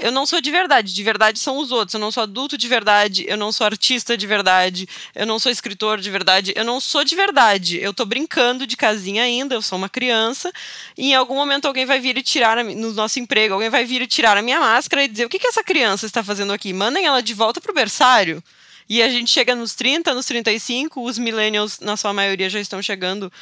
Eu 0.00 0.10
não 0.10 0.26
sou 0.26 0.40
de 0.40 0.50
verdade, 0.50 0.94
de 0.94 1.02
verdade 1.02 1.38
são 1.38 1.58
os 1.58 1.70
outros. 1.70 1.94
Eu 1.94 2.00
não 2.00 2.10
sou 2.10 2.22
adulto 2.22 2.56
de 2.56 2.66
verdade, 2.66 3.24
eu 3.28 3.36
não 3.36 3.52
sou 3.52 3.64
artista 3.64 4.16
de 4.16 4.26
verdade, 4.26 4.88
eu 5.14 5.26
não 5.26 5.38
sou 5.38 5.52
escritor 5.52 6.00
de 6.00 6.10
verdade, 6.10 6.52
eu 6.56 6.64
não 6.64 6.80
sou 6.80 7.04
de 7.04 7.14
verdade. 7.14 7.78
Eu 7.80 7.92
tô 7.92 8.04
brincando 8.04 8.66
de 8.66 8.76
casinha 8.76 9.22
ainda, 9.22 9.54
eu 9.54 9.62
sou 9.62 9.78
uma 9.78 9.88
criança, 9.88 10.52
e 10.96 11.10
em 11.10 11.14
algum 11.14 11.34
momento 11.34 11.66
alguém 11.66 11.84
vai 11.84 12.00
vir 12.00 12.16
e 12.16 12.22
tirar 12.22 12.58
a, 12.58 12.64
no 12.64 12.92
nosso 12.92 13.20
emprego, 13.20 13.54
alguém 13.54 13.70
vai 13.70 13.84
vir 13.84 14.02
e 14.02 14.06
tirar 14.06 14.36
a 14.36 14.42
minha 14.42 14.60
máscara 14.60 15.04
e 15.04 15.08
dizer: 15.08 15.26
"O 15.26 15.28
que 15.28 15.38
que 15.38 15.46
essa 15.46 15.62
criança 15.62 16.06
está 16.06 16.22
fazendo 16.22 16.52
aqui? 16.52 16.72
Mandem 16.72 17.06
ela 17.06 17.22
de 17.22 17.34
volta 17.34 17.60
pro 17.60 17.74
berçário". 17.74 18.42
E 18.88 19.00
a 19.02 19.08
gente 19.08 19.30
chega 19.30 19.54
nos 19.54 19.72
30, 19.76 20.12
nos 20.14 20.26
35, 20.26 21.00
os 21.04 21.16
millennials, 21.16 21.78
na 21.78 21.96
sua 21.96 22.12
maioria, 22.12 22.50
já 22.50 22.58
estão 22.58 22.82
chegando 22.82 23.32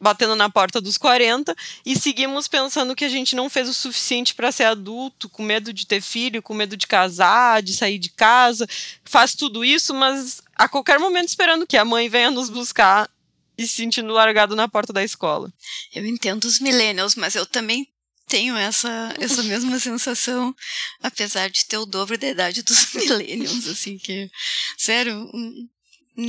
batendo 0.00 0.36
na 0.36 0.48
porta 0.48 0.80
dos 0.80 0.96
40 0.96 1.54
e 1.84 1.98
seguimos 1.98 2.46
pensando 2.46 2.94
que 2.94 3.04
a 3.04 3.08
gente 3.08 3.34
não 3.34 3.50
fez 3.50 3.68
o 3.68 3.74
suficiente 3.74 4.34
para 4.34 4.52
ser 4.52 4.64
adulto, 4.64 5.28
com 5.28 5.42
medo 5.42 5.72
de 5.72 5.86
ter 5.86 6.00
filho, 6.00 6.42
com 6.42 6.54
medo 6.54 6.76
de 6.76 6.86
casar, 6.86 7.62
de 7.62 7.72
sair 7.74 7.98
de 7.98 8.10
casa, 8.10 8.66
faz 9.04 9.34
tudo 9.34 9.64
isso, 9.64 9.92
mas 9.92 10.40
a 10.54 10.68
qualquer 10.68 10.98
momento 10.98 11.28
esperando 11.28 11.66
que 11.66 11.76
a 11.76 11.84
mãe 11.84 12.08
venha 12.08 12.30
nos 12.30 12.48
buscar 12.48 13.10
e 13.56 13.66
se 13.66 13.74
sentindo 13.74 14.12
largado 14.12 14.54
na 14.54 14.68
porta 14.68 14.92
da 14.92 15.02
escola. 15.02 15.52
Eu 15.92 16.06
entendo 16.06 16.44
os 16.44 16.60
millennials, 16.60 17.16
mas 17.16 17.34
eu 17.34 17.44
também 17.44 17.88
tenho 18.28 18.56
essa, 18.56 19.14
essa 19.18 19.42
mesma 19.42 19.78
sensação, 19.80 20.54
apesar 21.02 21.50
de 21.50 21.64
ter 21.64 21.78
o 21.78 21.86
dobro 21.86 22.16
da 22.16 22.28
idade 22.28 22.62
dos 22.62 22.92
millennials, 22.94 23.66
assim, 23.66 23.98
que, 23.98 24.30
sério, 24.76 25.14
um 25.34 25.68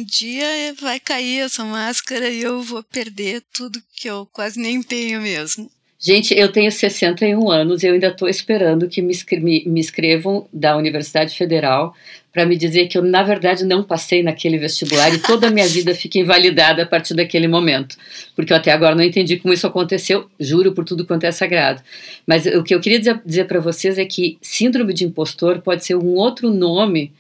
dia 0.04 0.46
vai 0.80 1.00
cair 1.00 1.40
essa 1.40 1.66
máscara 1.66 2.30
e 2.30 2.44
eu 2.44 2.62
vou 2.62 2.84
perder 2.84 3.42
tudo 3.52 3.82
que 3.96 4.08
eu 4.08 4.28
quase 4.32 4.60
nem 4.60 4.84
tenho 4.84 5.20
mesmo. 5.20 5.70
Gente, 6.02 6.34
eu 6.38 6.50
tenho 6.50 6.72
61 6.72 7.52
anos 7.52 7.84
e 7.84 7.88
eu 7.88 7.94
ainda 7.94 8.08
estou 8.08 8.30
esperando 8.30 8.88
que 8.88 9.02
me, 9.02 9.14
me, 9.42 9.64
me 9.66 9.80
escrevam 9.82 10.48
da 10.54 10.78
Universidade 10.78 11.36
Federal 11.36 11.94
para 12.32 12.46
me 12.46 12.56
dizer 12.56 12.88
que 12.88 12.98
eu, 12.98 13.02
na 13.02 13.24
verdade, 13.24 13.66
não 13.66 13.84
passei 13.84 14.24
naquele 14.24 14.58
vestibular 14.58 15.14
e 15.14 15.18
toda 15.18 15.48
a 15.48 15.52
minha 15.52 15.66
vida 15.68 15.94
fica 15.96 16.20
invalidada 16.20 16.84
a 16.84 16.86
partir 16.86 17.16
daquele 17.16 17.48
momento. 17.48 17.98
Porque 18.34 18.54
eu 18.54 18.58
até 18.58 18.72
agora 18.72 18.96
não 18.96 19.04
entendi 19.04 19.38
como 19.38 19.54
isso 19.54 19.68
aconteceu, 19.68 20.30
juro 20.40 20.72
por 20.72 20.86
tudo 20.86 21.06
quanto 21.06 21.26
é 21.26 21.32
sagrado. 21.32 21.82
Mas 22.26 22.46
o 22.46 22.64
que 22.64 22.74
eu 22.74 22.80
queria 22.80 23.00
dizer, 23.00 23.20
dizer 23.26 23.46
para 23.46 23.60
vocês 23.60 23.98
é 23.98 24.06
que 24.06 24.38
síndrome 24.40 24.94
de 24.94 25.04
impostor 25.04 25.62
pode 25.62 25.84
ser 25.84 25.96
um 25.96 26.14
outro 26.14 26.50
nome 26.50 27.12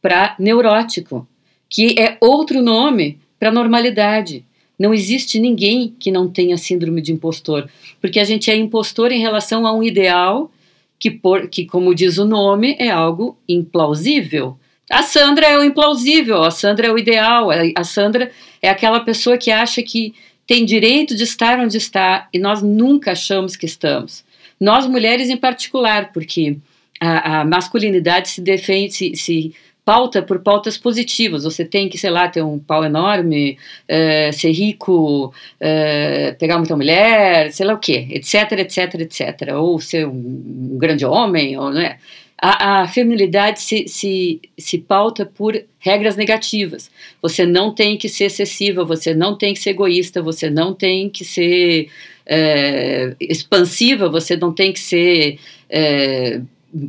para 0.00 0.36
neurótico 0.38 1.26
que 1.68 1.94
é 1.98 2.16
outro 2.20 2.62
nome 2.62 3.18
para 3.38 3.52
normalidade. 3.52 4.44
Não 4.78 4.94
existe 4.94 5.38
ninguém 5.38 5.94
que 5.98 6.10
não 6.10 6.28
tenha 6.28 6.56
síndrome 6.56 7.00
de 7.00 7.12
impostor, 7.12 7.68
porque 8.00 8.20
a 8.20 8.24
gente 8.24 8.50
é 8.50 8.56
impostor 8.56 9.10
em 9.10 9.20
relação 9.20 9.66
a 9.66 9.72
um 9.72 9.82
ideal 9.82 10.50
que, 10.98 11.10
por, 11.10 11.48
que 11.48 11.64
como 11.64 11.94
diz 11.94 12.18
o 12.18 12.24
nome, 12.24 12.76
é 12.78 12.88
algo 12.88 13.36
implausível. 13.48 14.58
A 14.90 15.02
Sandra 15.02 15.46
é 15.46 15.58
o 15.58 15.64
implausível, 15.64 16.42
a 16.42 16.50
Sandra 16.50 16.86
é 16.86 16.92
o 16.92 16.98
ideal, 16.98 17.48
a 17.74 17.84
Sandra 17.84 18.30
é 18.62 18.70
aquela 18.70 19.00
pessoa 19.00 19.36
que 19.36 19.50
acha 19.50 19.82
que 19.82 20.14
tem 20.46 20.64
direito 20.64 21.14
de 21.14 21.24
estar 21.24 21.60
onde 21.60 21.76
está 21.76 22.26
e 22.32 22.38
nós 22.38 22.62
nunca 22.62 23.12
achamos 23.12 23.54
que 23.54 23.66
estamos. 23.66 24.24
Nós 24.58 24.86
mulheres 24.86 25.28
em 25.28 25.36
particular, 25.36 26.10
porque 26.12 26.56
a, 26.98 27.40
a 27.40 27.44
masculinidade 27.44 28.30
se 28.30 28.40
defende, 28.40 28.94
se, 28.94 29.14
se 29.14 29.54
pauta 29.88 30.20
por 30.20 30.40
pautas 30.40 30.76
positivas. 30.76 31.44
Você 31.44 31.64
tem 31.64 31.88
que, 31.88 31.96
sei 31.96 32.10
lá, 32.10 32.28
ter 32.28 32.42
um 32.42 32.58
pau 32.58 32.84
enorme, 32.84 33.56
é, 33.88 34.30
ser 34.32 34.50
rico, 34.50 35.32
é, 35.58 36.32
pegar 36.32 36.58
muita 36.58 36.76
mulher, 36.76 37.50
sei 37.52 37.64
lá 37.64 37.72
o 37.72 37.78
quê, 37.78 38.06
etc, 38.10 38.52
etc, 38.52 38.94
etc. 39.00 39.54
Ou 39.56 39.80
ser 39.80 40.06
um, 40.06 40.76
grande 40.76 41.06
homem, 41.06 41.56
ou, 41.56 41.70
né? 41.70 41.96
A, 42.36 42.82
a 42.82 42.88
feminilidade 42.88 43.62
se, 43.62 43.88
se, 43.88 44.42
se 44.58 44.76
pauta 44.76 45.24
por 45.24 45.58
regras 45.78 46.16
negativas. 46.16 46.90
Você 47.22 47.46
não 47.46 47.74
tem 47.74 47.96
que 47.96 48.10
ser 48.10 48.26
excessiva, 48.26 48.84
você 48.84 49.14
não 49.14 49.38
tem 49.38 49.54
que 49.54 49.58
ser 49.58 49.70
egoísta, 49.70 50.20
você 50.20 50.50
não 50.50 50.74
tem 50.74 51.08
que 51.08 51.24
ser 51.24 51.88
é, 52.26 53.16
expansiva, 53.18 54.10
você 54.10 54.36
não 54.36 54.52
tem 54.52 54.70
que 54.70 54.80
ser 54.80 55.38
é, 55.70 56.42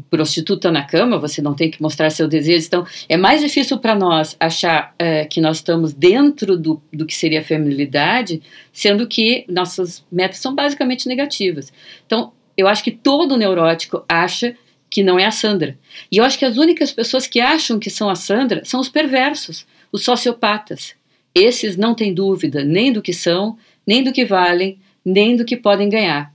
prostituta 0.09 0.71
na 0.71 0.83
cama, 0.83 1.17
você 1.17 1.41
não 1.41 1.53
tem 1.53 1.71
que 1.71 1.81
mostrar 1.81 2.09
seu 2.09 2.27
desejo. 2.27 2.65
Então, 2.65 2.85
é 3.07 3.15
mais 3.15 3.41
difícil 3.41 3.77
para 3.77 3.95
nós 3.95 4.35
achar 4.39 4.93
é, 4.99 5.25
que 5.25 5.39
nós 5.39 5.57
estamos 5.57 5.93
dentro 5.93 6.57
do, 6.57 6.81
do 6.91 7.05
que 7.05 7.15
seria 7.15 7.39
a 7.39 7.43
feminilidade, 7.43 8.41
sendo 8.73 9.07
que 9.07 9.45
nossas 9.47 10.05
metas 10.11 10.39
são 10.39 10.53
basicamente 10.53 11.07
negativas. 11.07 11.71
Então, 12.05 12.33
eu 12.57 12.67
acho 12.67 12.83
que 12.83 12.91
todo 12.91 13.37
neurótico 13.37 14.03
acha 14.07 14.55
que 14.89 15.03
não 15.03 15.19
é 15.19 15.25
a 15.25 15.31
Sandra. 15.31 15.77
E 16.11 16.17
eu 16.17 16.23
acho 16.23 16.37
que 16.37 16.45
as 16.45 16.57
únicas 16.57 16.91
pessoas 16.91 17.27
que 17.27 17.39
acham 17.39 17.79
que 17.79 17.89
são 17.89 18.09
a 18.09 18.15
Sandra 18.15 18.63
são 18.65 18.79
os 18.79 18.89
perversos, 18.89 19.65
os 19.91 20.03
sociopatas. 20.03 20.95
Esses 21.33 21.77
não 21.77 21.93
têm 21.93 22.13
dúvida 22.13 22.63
nem 22.63 22.91
do 22.91 23.01
que 23.01 23.13
são, 23.13 23.57
nem 23.85 24.03
do 24.03 24.11
que 24.11 24.25
valem, 24.25 24.79
nem 25.05 25.35
do 25.35 25.45
que 25.45 25.55
podem 25.55 25.87
ganhar. 25.89 26.33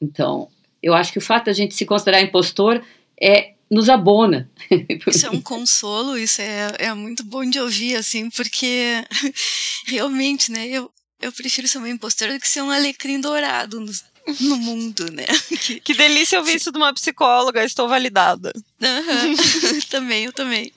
Então, 0.00 0.48
eu 0.82 0.94
acho 0.94 1.12
que 1.12 1.18
o 1.18 1.22
fato 1.22 1.46
da 1.46 1.52
gente 1.52 1.74
se 1.74 1.84
considerar 1.84 2.20
impostor 2.20 2.82
é 3.20 3.54
nos 3.70 3.88
abona. 3.88 4.50
Isso 5.06 5.26
é 5.26 5.30
um 5.30 5.40
consolo, 5.40 6.18
isso 6.18 6.42
é, 6.42 6.74
é 6.78 6.94
muito 6.94 7.22
bom 7.24 7.48
de 7.48 7.60
ouvir, 7.60 7.94
assim, 7.94 8.28
porque 8.30 9.04
realmente, 9.86 10.50
né, 10.50 10.66
eu, 10.66 10.90
eu 11.20 11.32
prefiro 11.32 11.68
ser 11.68 11.78
uma 11.78 11.88
impostora 11.88 12.32
do 12.34 12.40
que 12.40 12.48
ser 12.48 12.62
um 12.62 12.70
alecrim 12.70 13.20
dourado 13.20 13.78
no, 13.78 13.92
no 14.40 14.56
mundo, 14.56 15.10
né? 15.12 15.24
Que, 15.60 15.78
que 15.78 15.94
delícia 15.94 16.38
ouvir 16.38 16.56
isso 16.56 16.72
de 16.72 16.78
uma 16.78 16.92
psicóloga, 16.92 17.62
estou 17.62 17.86
validada. 17.86 18.52
Uhum. 18.80 19.80
também, 19.90 20.24
eu 20.24 20.32
também. 20.32 20.72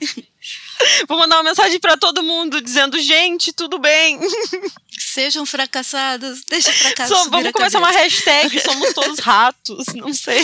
Vou 1.07 1.17
mandar 1.17 1.37
uma 1.37 1.49
mensagem 1.49 1.79
para 1.79 1.97
todo 1.97 2.21
mundo 2.21 2.61
dizendo, 2.61 2.99
gente, 2.99 3.53
tudo 3.53 3.79
bem. 3.79 4.19
Sejam 5.13 5.45
fracassados, 5.45 6.43
deixa 6.49 6.73
fracasso. 6.73 7.13
So, 7.13 7.29
vamos 7.29 7.51
começar 7.51 7.77
uma 7.77 7.91
hashtag, 7.91 8.59
somos 8.59 8.93
todos 8.93 9.19
ratos, 9.21 9.85
não 9.93 10.11
sei. 10.11 10.43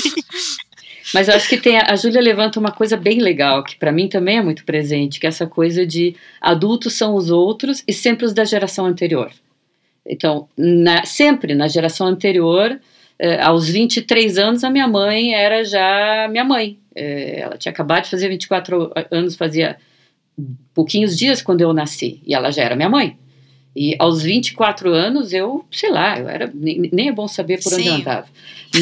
Mas 1.11 1.27
eu 1.27 1.33
acho 1.33 1.49
que 1.49 1.57
tem 1.57 1.79
a, 1.79 1.91
a 1.91 1.95
Júlia 1.95 2.21
levanta 2.21 2.59
uma 2.59 2.71
coisa 2.71 2.95
bem 2.95 3.19
legal, 3.19 3.63
que 3.63 3.75
para 3.75 3.91
mim 3.91 4.07
também 4.07 4.37
é 4.37 4.43
muito 4.43 4.63
presente, 4.63 5.19
que 5.19 5.25
é 5.25 5.29
essa 5.29 5.47
coisa 5.47 5.87
de 5.87 6.15
adultos 6.39 6.93
são 6.93 7.15
os 7.15 7.31
outros 7.31 7.83
e 7.87 7.91
sempre 7.91 8.27
os 8.27 8.31
da 8.31 8.45
geração 8.45 8.85
anterior. 8.85 9.31
Então, 10.05 10.47
na, 10.55 11.03
sempre 11.03 11.55
na 11.55 11.67
geração 11.67 12.05
anterior, 12.05 12.79
eh, 13.17 13.41
aos 13.41 13.67
23 13.67 14.37
anos, 14.37 14.63
a 14.63 14.69
minha 14.69 14.87
mãe 14.87 15.33
era 15.33 15.63
já 15.63 16.27
minha 16.29 16.43
mãe. 16.43 16.77
Eh, 16.93 17.39
ela 17.39 17.57
tinha 17.57 17.71
acabado 17.71 18.03
de 18.03 18.11
fazer 18.11 18.29
24 18.29 18.93
anos, 19.09 19.35
fazia 19.35 19.77
pouquinhos 20.75 21.17
dias 21.17 21.41
quando 21.41 21.61
eu 21.61 21.73
nasci, 21.73 22.21
e 22.23 22.35
ela 22.35 22.51
já 22.51 22.61
era 22.61 22.75
minha 22.75 22.87
mãe. 22.87 23.17
E 23.75 23.95
aos 23.99 24.21
24 24.21 24.91
anos, 24.91 25.31
eu, 25.31 25.63
sei 25.71 25.91
lá, 25.91 26.19
eu 26.19 26.27
era. 26.27 26.51
Nem, 26.53 26.89
nem 26.91 27.09
é 27.09 27.11
bom 27.11 27.27
saber 27.27 27.61
por 27.61 27.69
Sim. 27.69 27.75
onde 27.75 27.87
eu 27.87 27.93
andava. 27.95 28.27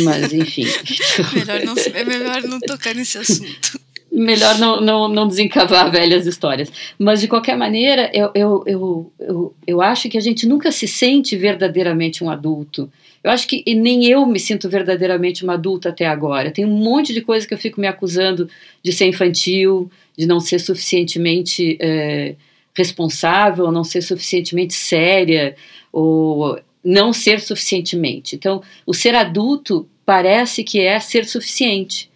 Mas, 0.03 0.33
enfim. 0.33 0.65
melhor 1.35 1.63
não, 1.63 1.75
é 1.93 2.03
melhor 2.03 2.41
não 2.43 2.59
tocar 2.59 2.95
nesse 2.95 3.17
assunto. 3.17 3.79
Melhor 4.11 4.57
não, 4.57 4.81
não, 4.81 5.07
não 5.07 5.27
desencavar 5.27 5.91
velhas 5.91 6.25
histórias. 6.25 6.71
Mas, 6.97 7.21
de 7.21 7.27
qualquer 7.27 7.57
maneira, 7.57 8.09
eu, 8.13 8.31
eu, 8.33 8.63
eu, 8.65 9.13
eu, 9.19 9.55
eu 9.67 9.81
acho 9.81 10.09
que 10.09 10.17
a 10.17 10.21
gente 10.21 10.47
nunca 10.47 10.71
se 10.71 10.87
sente 10.87 11.35
verdadeiramente 11.35 12.23
um 12.23 12.29
adulto. 12.29 12.89
Eu 13.23 13.31
acho 13.31 13.47
que 13.47 13.63
nem 13.75 14.05
eu 14.05 14.25
me 14.25 14.39
sinto 14.39 14.69
verdadeiramente 14.69 15.43
uma 15.43 15.55
adulta 15.55 15.89
até 15.89 16.05
agora. 16.05 16.49
Tem 16.49 16.65
um 16.65 16.77
monte 16.77 17.13
de 17.13 17.21
coisa 17.21 17.45
que 17.45 17.53
eu 17.53 17.57
fico 17.57 17.81
me 17.81 17.87
acusando 17.87 18.49
de 18.81 18.93
ser 18.93 19.05
infantil, 19.05 19.91
de 20.17 20.25
não 20.25 20.39
ser 20.39 20.59
suficientemente 20.59 21.77
é, 21.79 22.35
responsável, 22.77 23.71
não 23.71 23.83
ser 23.83 24.01
suficientemente 24.03 24.75
séria, 24.75 25.55
ou 25.91 26.59
não 26.83 27.11
ser 27.11 27.41
suficientemente. 27.41 28.35
Então, 28.35 28.61
o 28.85 28.93
ser 28.93 29.15
adulto 29.15 29.89
parece 30.05 30.63
que 30.63 30.79
é 30.79 30.99
ser 30.99 31.25
suficiente, 31.25 32.09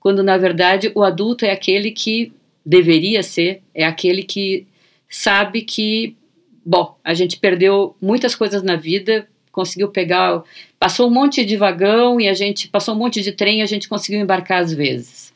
quando 0.00 0.22
na 0.22 0.38
verdade 0.38 0.90
o 0.94 1.02
adulto 1.02 1.44
é 1.44 1.50
aquele 1.52 1.90
que 1.90 2.32
deveria 2.64 3.22
ser, 3.22 3.62
é 3.74 3.84
aquele 3.84 4.22
que 4.22 4.66
sabe 5.08 5.62
que, 5.62 6.16
bom, 6.64 6.96
a 7.04 7.12
gente 7.14 7.38
perdeu 7.38 7.94
muitas 8.00 8.34
coisas 8.34 8.62
na 8.62 8.74
vida, 8.74 9.28
conseguiu 9.52 9.88
pegar, 9.88 10.42
passou 10.78 11.08
um 11.08 11.12
monte 11.12 11.44
de 11.44 11.56
vagão 11.56 12.20
e 12.20 12.28
a 12.28 12.34
gente 12.34 12.68
passou 12.68 12.94
um 12.94 12.98
monte 12.98 13.22
de 13.22 13.32
trem 13.32 13.60
e 13.60 13.62
a 13.62 13.66
gente 13.66 13.88
conseguiu 13.88 14.20
embarcar 14.20 14.62
às 14.62 14.72
vezes. 14.72 15.32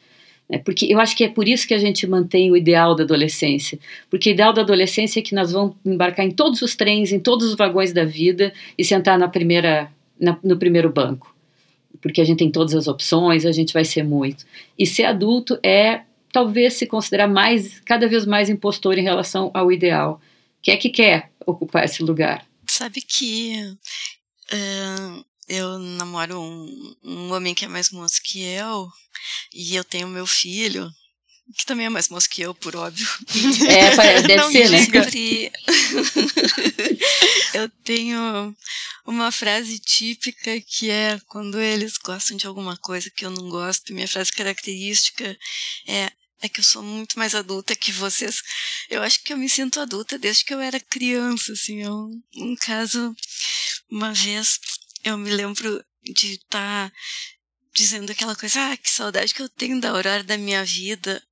É 0.50 0.58
porque 0.58 0.92
eu 0.92 0.98
acho 0.98 1.16
que 1.16 1.22
é 1.22 1.28
por 1.28 1.46
isso 1.46 1.66
que 1.66 1.74
a 1.74 1.78
gente 1.78 2.06
mantém 2.08 2.50
o 2.50 2.56
ideal 2.56 2.96
da 2.96 3.04
adolescência. 3.04 3.78
Porque 4.10 4.30
o 4.30 4.32
ideal 4.32 4.52
da 4.52 4.62
adolescência 4.62 5.20
é 5.20 5.22
que 5.22 5.34
nós 5.34 5.52
vamos 5.52 5.76
embarcar 5.84 6.26
em 6.26 6.32
todos 6.32 6.60
os 6.60 6.74
trens, 6.74 7.12
em 7.12 7.20
todos 7.20 7.46
os 7.46 7.54
vagões 7.54 7.92
da 7.92 8.04
vida 8.04 8.52
e 8.76 8.84
sentar 8.84 9.16
na 9.16 9.28
primeira, 9.28 9.90
na, 10.18 10.36
no 10.42 10.58
primeiro 10.58 10.90
banco. 10.90 11.32
Porque 12.02 12.20
a 12.20 12.24
gente 12.24 12.38
tem 12.38 12.50
todas 12.50 12.74
as 12.74 12.88
opções, 12.88 13.46
a 13.46 13.52
gente 13.52 13.72
vai 13.72 13.84
ser 13.84 14.02
muito. 14.02 14.44
E 14.76 14.84
ser 14.86 15.04
adulto 15.04 15.56
é 15.62 16.02
talvez 16.32 16.74
se 16.74 16.86
considerar 16.86 17.28
mais, 17.28 17.78
cada 17.80 18.08
vez 18.08 18.26
mais 18.26 18.50
impostor 18.50 18.98
em 18.98 19.02
relação 19.02 19.52
ao 19.54 19.70
ideal. 19.70 20.20
Quem 20.62 20.74
é 20.74 20.76
que 20.76 20.90
quer 20.90 21.30
ocupar 21.46 21.84
esse 21.84 22.02
lugar? 22.02 22.44
Sabe 22.66 23.00
que 23.00 23.54
uh, 24.52 25.24
eu 25.50 25.80
namoro 25.80 26.40
um, 26.40 26.96
um 27.02 27.32
homem 27.32 27.54
que 27.54 27.64
é 27.64 27.68
mais 27.68 27.90
moço 27.90 28.20
que 28.22 28.40
eu, 28.40 28.88
e 29.52 29.74
eu 29.74 29.82
tenho 29.82 30.06
meu 30.06 30.24
filho, 30.24 30.88
que 31.56 31.66
também 31.66 31.86
é 31.86 31.88
mais 31.88 32.08
moço 32.08 32.30
que 32.30 32.40
eu, 32.40 32.54
por 32.54 32.76
óbvio. 32.76 33.08
É, 33.68 34.22
deve 34.22 34.36
Não 34.36 34.52
ser, 34.52 34.70
né? 34.70 34.84
Sempre... 34.84 35.50
eu 37.52 37.68
tenho 37.82 38.56
uma 39.04 39.32
frase 39.32 39.80
típica 39.80 40.60
que 40.60 40.88
é 40.88 41.20
quando 41.26 41.60
eles 41.60 41.98
gostam 41.98 42.36
de 42.36 42.46
alguma 42.46 42.76
coisa 42.76 43.10
que 43.10 43.26
eu 43.26 43.30
não 43.30 43.48
gosto. 43.48 43.92
Minha 43.92 44.06
frase 44.06 44.32
característica 44.32 45.36
é 45.88 46.12
é 46.42 46.48
que 46.48 46.60
eu 46.60 46.64
sou 46.64 46.82
muito 46.82 47.18
mais 47.18 47.34
adulta 47.34 47.76
que 47.76 47.92
vocês. 47.92 48.42
Eu 48.88 49.02
acho 49.02 49.22
que 49.22 49.30
eu 49.32 49.36
me 49.36 49.46
sinto 49.46 49.78
adulta 49.78 50.18
desde 50.18 50.42
que 50.42 50.54
eu 50.54 50.60
era 50.60 50.80
criança, 50.80 51.52
assim. 51.52 51.82
É 51.82 51.90
um, 51.90 52.22
um 52.36 52.56
caso, 52.56 53.14
uma 53.90 54.14
vez 54.14 54.58
eu 55.04 55.16
me 55.18 55.30
lembro 55.30 55.84
de 56.02 56.32
estar 56.34 56.90
tá 56.90 56.96
dizendo 57.74 58.10
aquela 58.10 58.36
coisa, 58.36 58.72
ah, 58.72 58.76
que 58.76 58.90
saudade 58.90 59.34
que 59.34 59.42
eu 59.42 59.48
tenho 59.48 59.80
da 59.80 59.90
aurora 59.90 60.22
da 60.22 60.36
minha 60.36 60.64
vida. 60.64 61.22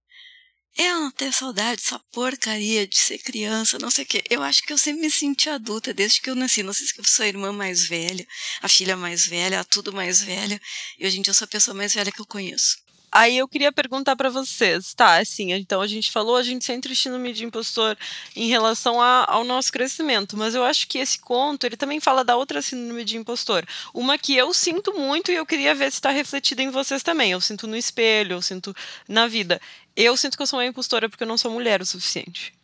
Eu 0.77 1.01
não 1.01 1.11
tenho 1.11 1.33
saudade 1.33 1.83
dessa 1.83 1.99
porcaria 2.13 2.87
de 2.87 2.97
ser 2.97 3.19
criança, 3.19 3.79
não 3.81 3.91
sei 3.91 4.05
o 4.05 4.07
quê. 4.07 4.23
Eu 4.31 4.43
acho 4.45 4.63
que 4.63 4.73
eu 4.73 4.79
sempre 4.79 5.03
me 5.03 5.11
senti 5.11 5.49
adulta 5.51 5.93
desde 5.93 6.21
que 6.21 6.31
eu 6.31 6.37
nasci. 6.37 6.63
Não 6.63 6.73
sei 6.73 6.87
se 6.87 6.97
eu 6.97 7.05
sou 7.05 7.25
a 7.25 7.29
irmã 7.29 7.53
mais 7.53 7.85
velha, 7.85 8.25
a 8.63 8.69
filha 8.69 8.97
mais 8.97 9.27
velha, 9.27 9.59
a 9.59 9.65
tudo 9.65 9.93
mais 9.93 10.23
velha. 10.23 10.61
E 10.97 11.05
hoje 11.05 11.19
em 11.19 11.23
dia 11.23 11.33
eu 11.33 11.35
sou 11.35 11.47
a 11.47 11.49
pessoa 11.49 11.75
mais 11.75 11.95
velha 11.95 12.13
que 12.13 12.21
eu 12.21 12.27
conheço. 12.27 12.77
Aí 13.11 13.39
eu 13.39 13.49
queria 13.49 13.73
perguntar 13.73 14.17
para 14.17 14.29
vocês, 14.29 14.93
tá? 14.95 15.19
Assim, 15.19 15.53
então 15.53 15.81
a 15.81 15.87
gente 15.87 16.11
falou, 16.11 16.37
a 16.37 16.43
gente 16.43 16.65
sempre 16.65 16.95
síndrome 16.95 17.33
de 17.33 17.45
impostor 17.45 17.97
em 18.37 18.49
relação 18.49 19.01
a, 19.01 19.25
ao 19.29 19.45
nosso 19.45 19.73
crescimento, 19.73 20.37
mas 20.37 20.55
eu 20.55 20.65
acho 20.65 20.87
que 20.87 20.99
esse 20.99 21.19
conto 21.19 21.65
ele 21.65 21.77
também 21.77 22.01
fala 22.01 22.23
da 22.23 22.37
outra 22.37 22.61
síndrome 22.61 23.05
de 23.05 23.17
impostor. 23.17 23.65
Uma 23.95 24.19
que 24.19 24.37
eu 24.37 24.53
sinto 24.53 24.93
muito 24.95 25.33
e 25.33 25.37
eu 25.37 25.47
queria 25.47 25.75
ver 25.75 25.91
se 25.91 25.99
está 25.99 26.11
refletida 26.11 26.63
em 26.63 26.71
vocês 26.71 27.03
também. 27.03 27.33
Eu 27.33 27.41
sinto 27.41 27.67
no 27.67 27.77
espelho, 27.77 28.35
eu 28.35 28.43
sinto 28.43 28.75
na 29.09 29.27
vida. 29.27 29.61
Eu 29.97 30.17
sinto 30.17 30.37
que 30.37 30.43
eu 30.43 30.47
sou 30.47 30.59
uma 30.59 30.67
impostora 30.67 31.09
porque 31.09 31.25
eu 31.25 31.29
não 31.29 31.39
sou 31.39 31.51
mulher 31.51 31.81
o 31.81 31.87
suficiente 31.87 32.58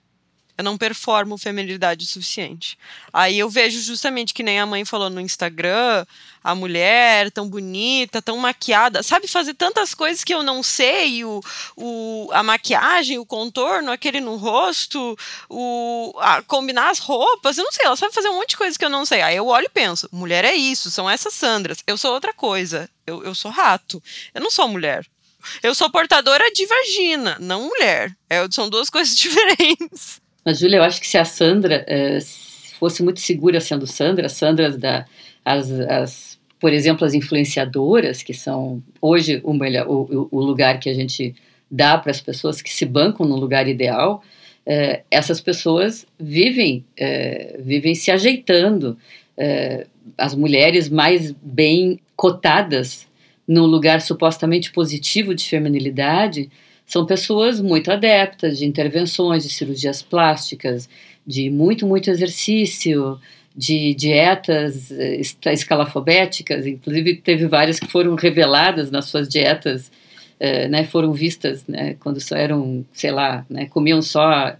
eu 0.57 0.65
não 0.65 0.79
performo 0.79 1.37
feminilidade 1.37 2.05
o 2.05 2.09
suficiente. 2.09 2.79
Aí 3.13 3.39
eu 3.39 3.51
vejo 3.51 3.81
justamente 3.81 4.33
que 4.33 4.43
nem 4.43 4.61
a 4.61 4.67
mãe 4.67 4.85
falou 4.85 5.11
no 5.11 5.21
Instagram, 5.21 6.07
a 6.43 6.55
mulher 6.55 7.31
tão 7.31 7.49
bonita, 7.49 8.23
tão 8.23 8.37
maquiada, 8.37 9.03
sabe 9.03 9.27
fazer 9.27 9.55
tantas 9.55 9.95
coisas 9.95 10.23
que 10.23 10.33
eu 10.33 10.43
não 10.43 10.63
sei, 10.63 11.25
o, 11.25 11.41
o, 11.77 12.29
a 12.33 12.43
maquiagem, 12.43 13.19
o 13.19 13.27
contorno, 13.27 13.91
aquele 13.91 14.21
no 14.21 14.37
rosto, 14.37 15.19
o, 15.49 16.15
a, 16.21 16.43
combinar 16.43 16.91
as 16.91 16.99
roupas, 16.99 17.59
eu 17.59 17.65
não 17.65 17.73
sei, 17.73 17.87
ela 17.87 17.97
sabe 17.97 18.15
fazer 18.15 18.29
um 18.29 18.35
monte 18.35 18.51
de 18.51 18.57
coisas 18.57 18.77
que 18.77 18.85
eu 18.85 18.91
não 18.91 19.05
sei. 19.05 19.23
Aí 19.23 19.37
eu 19.37 19.47
olho 19.47 19.67
e 19.67 19.71
penso, 19.71 20.09
mulher 20.13 20.45
é 20.45 20.55
isso, 20.55 20.91
são 20.91 21.09
essas 21.11 21.35
Sandras, 21.35 21.79
eu 21.87 21.99
sou 21.99 22.13
outra 22.13 22.33
coisa, 22.33 22.89
eu, 23.07 23.25
eu 23.25 23.35
sou 23.35 23.51
rato, 23.51 24.03
eu 24.33 24.41
não 24.41 24.51
sou 24.51 24.69
mulher. 24.69 25.05
Eu 25.63 25.75
sou 25.75 25.91
portadora 25.91 26.51
de 26.53 26.65
vagina, 26.67 27.37
não 27.39 27.69
mulher. 27.69 28.17
É, 28.31 28.37
são 28.51 28.69
duas 28.69 28.89
coisas 28.89 29.15
diferentes. 29.19 30.24
Mas, 30.45 30.59
Júlia, 30.59 30.77
eu 30.77 30.83
acho 30.83 31.01
que 31.01 31.07
se 31.07 31.17
a 31.17 31.25
Sandra 31.25 31.85
eh, 31.89 32.19
fosse 32.79 33.03
muito 33.03 33.21
segura 33.21 33.61
sendo 33.61 33.87
Sandra, 33.87 34.27
as 34.27 34.33
Sandras 34.33 34.77
da. 34.77 35.07
As, 35.45 35.71
as, 35.71 36.39
por 36.61 36.73
exemplo, 36.73 37.05
as 37.05 37.15
influenciadoras, 37.15 38.23
que 38.23 38.35
são 38.35 38.83
hoje 39.01 39.41
o, 39.45 39.53
melhor, 39.53 39.87
o, 39.89 40.29
o 40.31 40.41
lugar 40.41 40.79
que 40.81 40.89
a 40.89 40.95
gente 40.95 41.35
dá 41.71 41.99
para 41.99 42.11
as 42.11 42.21
pessoas 42.21 42.63
que 42.63 42.73
se 42.73 42.87
bancam 42.87 43.27
no 43.27 43.37
lugar 43.37 43.69
ideal, 43.69 44.23
eh, 44.67 45.03
essas 45.11 45.41
pessoas 45.41 46.07
vivem, 46.19 46.85
eh, 46.97 47.59
vivem 47.61 47.95
se 47.95 48.11
ajeitando. 48.11 48.99
as 50.17 50.35
mulheres 50.35 50.89
mais 50.89 51.33
bem 51.43 51.99
cotadas 52.15 53.07
no 53.49 53.67
lugar 53.67 54.01
supostamente 54.01 54.71
positivo 54.71 55.35
de 55.35 55.45
feminilidade 55.45 56.51
são 56.87 57.07
pessoas 57.07 57.61
muito 57.61 57.91
adeptas 57.91 58.59
de 58.59 58.67
intervenções, 58.67 59.43
de 59.43 59.51
cirurgias 59.51 60.03
plásticas, 60.03 60.89
de 61.27 61.51
muito, 61.51 61.87
muito 61.87 62.11
exercício, 62.11 63.19
de 63.57 63.95
dietas 63.95 64.91
eh, 64.91 65.21
escalafobéticas, 65.53 66.67
inclusive 66.67 67.17
teve 67.17 67.47
várias 67.47 67.79
que 67.79 67.87
foram 67.87 68.15
reveladas 68.17 68.91
nas 68.91 69.05
suas 69.07 69.29
dietas, 69.29 69.93
eh, 70.41 70.69
né, 70.69 70.85
foram 70.85 71.13
vistas 71.13 71.65
né, 71.69 71.95
quando 72.01 72.21
só 72.21 72.35
eram, 72.35 72.85
sei 72.93 73.13
lá, 73.13 73.47
né, 73.49 73.67
comiam 73.67 74.03
só 74.03 74.57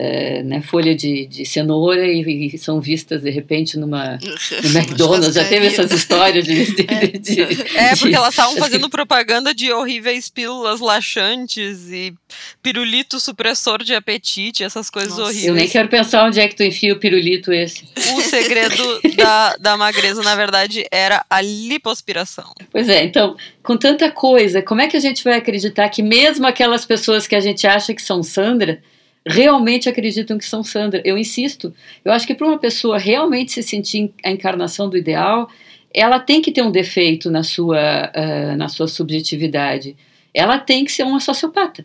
é, 0.00 0.44
né, 0.44 0.62
folha 0.62 0.94
de, 0.94 1.26
de 1.26 1.44
cenoura 1.44 2.06
e, 2.06 2.52
e, 2.54 2.56
são 2.56 2.80
vistas 2.80 3.22
de 3.22 3.30
repente 3.30 3.76
numa 3.76 4.16
no 4.62 4.78
McDonald's. 4.78 5.34
Já 5.34 5.44
teve 5.44 5.66
essas 5.66 5.90
histórias 5.90 6.44
de. 6.44 6.66
de, 6.66 6.84
de, 6.84 7.18
de 7.18 7.40
é, 7.76 7.96
porque 7.96 8.14
elas 8.14 8.30
estavam 8.30 8.54
fazendo 8.62 8.88
propaganda 8.88 9.52
de 9.52 9.72
horríveis 9.72 10.28
pílulas 10.28 10.78
laxantes 10.78 11.90
e 11.90 12.14
pirulito 12.62 13.18
supressor 13.18 13.82
de 13.82 13.92
apetite, 13.92 14.62
essas 14.62 14.88
coisas 14.88 15.10
Nossa, 15.10 15.22
horríveis. 15.24 15.46
Eu 15.46 15.54
nem 15.54 15.68
quero 15.68 15.88
pensar 15.88 16.24
onde 16.24 16.38
é 16.38 16.46
que 16.46 16.54
tu 16.54 16.62
enfia 16.62 16.92
o 16.92 17.00
pirulito 17.00 17.52
esse. 17.52 17.84
O 18.14 18.20
segredo 18.20 19.00
da, 19.18 19.56
da 19.56 19.76
magreza, 19.76 20.22
na 20.22 20.36
verdade, 20.36 20.86
era 20.92 21.26
a 21.28 21.40
lipoaspiração. 21.40 22.54
Pois 22.70 22.88
é, 22.88 23.02
então, 23.02 23.36
com 23.64 23.76
tanta 23.76 24.08
coisa, 24.12 24.62
como 24.62 24.80
é 24.80 24.86
que 24.86 24.96
a 24.96 25.00
gente 25.00 25.24
vai 25.24 25.34
acreditar 25.34 25.88
que 25.88 26.04
mesmo 26.04 26.46
aquelas 26.46 26.86
pessoas 26.86 27.26
que 27.26 27.34
a 27.34 27.40
gente 27.40 27.66
acha 27.66 27.92
que 27.92 28.02
são 28.02 28.22
Sandra 28.22 28.80
realmente 29.28 29.88
acreditam 29.88 30.38
que 30.38 30.44
são 30.44 30.64
Sandra. 30.64 31.02
Eu 31.04 31.18
insisto, 31.18 31.72
eu 32.04 32.12
acho 32.12 32.26
que 32.26 32.34
para 32.34 32.46
uma 32.46 32.58
pessoa 32.58 32.98
realmente 32.98 33.52
se 33.52 33.62
sentir 33.62 34.12
a 34.24 34.30
encarnação 34.30 34.88
do 34.88 34.96
ideal, 34.96 35.48
ela 35.92 36.18
tem 36.18 36.40
que 36.40 36.52
ter 36.52 36.62
um 36.62 36.70
defeito 36.70 37.30
na 37.30 37.42
sua, 37.42 38.10
uh, 38.14 38.56
na 38.56 38.68
sua 38.68 38.88
subjetividade. 38.88 39.96
Ela 40.32 40.58
tem 40.58 40.84
que 40.84 40.92
ser 40.92 41.04
uma 41.04 41.20
sociopata. 41.20 41.84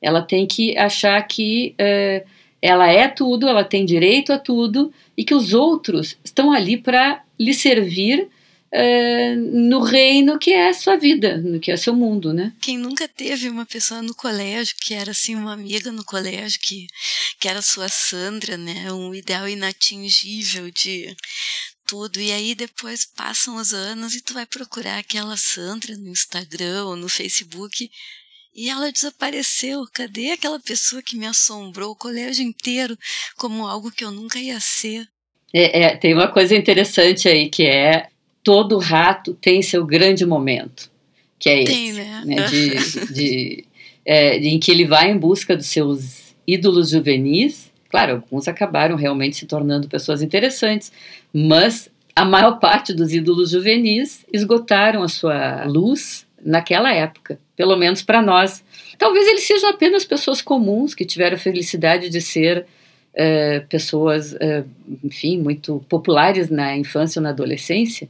Ela 0.00 0.22
tem 0.22 0.46
que 0.46 0.76
achar 0.76 1.20
que 1.22 1.74
uh, 1.80 2.28
ela 2.60 2.88
é 2.88 3.08
tudo, 3.08 3.48
ela 3.48 3.64
tem 3.64 3.84
direito 3.84 4.32
a 4.32 4.38
tudo 4.38 4.92
e 5.16 5.24
que 5.24 5.34
os 5.34 5.52
outros 5.52 6.18
estão 6.24 6.52
ali 6.52 6.76
para 6.76 7.22
lhe 7.38 7.52
servir 7.52 8.28
uh, 8.72 9.36
no 9.36 9.80
reino 9.80 10.38
que 10.38 10.52
é 10.52 10.68
a 10.68 10.74
sua 10.74 10.96
vida, 10.96 11.36
no 11.38 11.60
que 11.60 11.70
é 11.70 11.76
seu 11.76 11.94
mundo, 11.94 12.32
né? 12.32 12.52
Quem 12.60 12.78
nunca 12.78 13.06
teve 13.06 13.48
uma 13.48 13.66
pessoa 13.66 14.02
no 14.02 14.14
colégio 14.14 14.74
que 14.80 14.94
era 14.94 15.10
assim 15.10 15.34
uma 15.34 15.52
amiga 15.52 15.92
no 15.92 16.04
colégio 16.04 16.58
que 16.60 16.86
que 17.38 17.48
era 17.48 17.60
sua 17.60 17.88
Sandra, 17.88 18.56
né? 18.56 18.92
Um 18.92 19.14
ideal 19.14 19.48
inatingível 19.48 20.70
de 20.70 21.14
tudo. 21.86 22.20
E 22.20 22.32
aí 22.32 22.54
depois 22.54 23.04
passam 23.04 23.56
os 23.56 23.74
anos 23.74 24.14
e 24.14 24.22
tu 24.22 24.32
vai 24.32 24.46
procurar 24.46 24.98
aquela 24.98 25.36
Sandra 25.36 25.96
no 25.96 26.08
Instagram 26.08 26.84
ou 26.84 26.96
no 26.96 27.08
Facebook 27.08 27.90
e 28.54 28.68
ela 28.68 28.92
desapareceu. 28.92 29.84
Cadê 29.92 30.30
aquela 30.30 30.60
pessoa 30.60 31.02
que 31.02 31.16
me 31.16 31.26
assombrou 31.26 31.90
o 31.90 31.96
colégio 31.96 32.44
inteiro 32.44 32.96
como 33.36 33.66
algo 33.66 33.90
que 33.90 34.04
eu 34.04 34.10
nunca 34.10 34.38
ia 34.38 34.60
ser? 34.60 35.06
É, 35.52 35.82
é, 35.82 35.96
tem 35.96 36.14
uma 36.14 36.28
coisa 36.28 36.56
interessante 36.56 37.28
aí 37.28 37.50
que 37.50 37.64
é 37.64 38.08
todo 38.42 38.78
rato 38.78 39.34
tem 39.34 39.62
seu 39.62 39.84
grande 39.86 40.26
momento, 40.26 40.90
que 41.38 41.48
é 41.48 41.62
esse, 41.62 41.72
tem, 41.72 41.92
né? 41.92 42.22
né 42.24 42.46
de, 42.46 42.74
de, 43.12 43.64
é, 44.04 44.36
em 44.38 44.58
que 44.58 44.70
ele 44.70 44.84
vai 44.84 45.10
em 45.10 45.18
busca 45.18 45.56
dos 45.56 45.66
seus 45.66 46.34
ídolos 46.46 46.90
juvenis. 46.90 47.70
Claro, 47.88 48.14
alguns 48.14 48.48
acabaram 48.48 48.96
realmente 48.96 49.36
se 49.36 49.46
tornando 49.46 49.88
pessoas 49.88 50.22
interessantes, 50.22 50.90
mas 51.32 51.90
a 52.16 52.24
maior 52.24 52.58
parte 52.58 52.92
dos 52.92 53.12
ídolos 53.12 53.50
juvenis 53.50 54.24
esgotaram 54.32 55.02
a 55.02 55.08
sua 55.08 55.64
luz 55.64 56.26
naquela 56.44 56.92
época, 56.92 57.38
pelo 57.56 57.76
menos 57.76 58.02
para 58.02 58.20
nós. 58.20 58.64
Talvez 58.98 59.26
eles 59.28 59.44
sejam 59.44 59.70
apenas 59.70 60.04
pessoas 60.04 60.42
comuns 60.42 60.94
que 60.94 61.04
tiveram 61.04 61.36
a 61.36 61.40
felicidade 61.40 62.08
de 62.08 62.20
ser 62.20 62.66
é, 63.14 63.60
pessoas, 63.60 64.34
é, 64.34 64.64
enfim, 65.04 65.38
muito 65.38 65.84
populares 65.88 66.50
na 66.50 66.76
infância 66.76 67.20
ou 67.20 67.22
na 67.22 67.30
adolescência, 67.30 68.08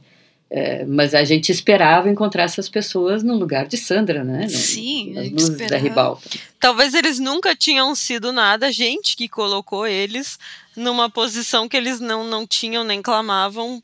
é, 0.55 0.85
mas 0.85 1.15
a 1.15 1.23
gente 1.23 1.51
esperava 1.51 2.07
encontrar 2.07 2.43
essas 2.43 2.69
pessoas 2.69 3.23
no 3.23 3.35
lugar 3.35 3.65
de 3.65 3.75
Sandra, 3.75 4.23
né? 4.23 4.47
Sim, 4.47 5.11
nas 5.13 5.31
luzes 5.31 5.49
esperava. 5.49 5.69
da 5.71 5.77
ribalta. 5.77 6.29
Talvez 6.59 6.93
eles 6.93 7.17
nunca 7.17 7.55
tinham 7.55 7.95
sido 7.95 8.31
nada, 8.31 8.67
a 8.67 8.71
gente 8.71 9.15
que 9.15 9.27
colocou 9.27 9.87
eles 9.87 10.37
numa 10.75 11.09
posição 11.09 11.67
que 11.67 11.75
eles 11.75 11.99
não, 11.99 12.23
não 12.23 12.45
tinham 12.45 12.83
nem 12.83 13.01
clamavam, 13.01 13.81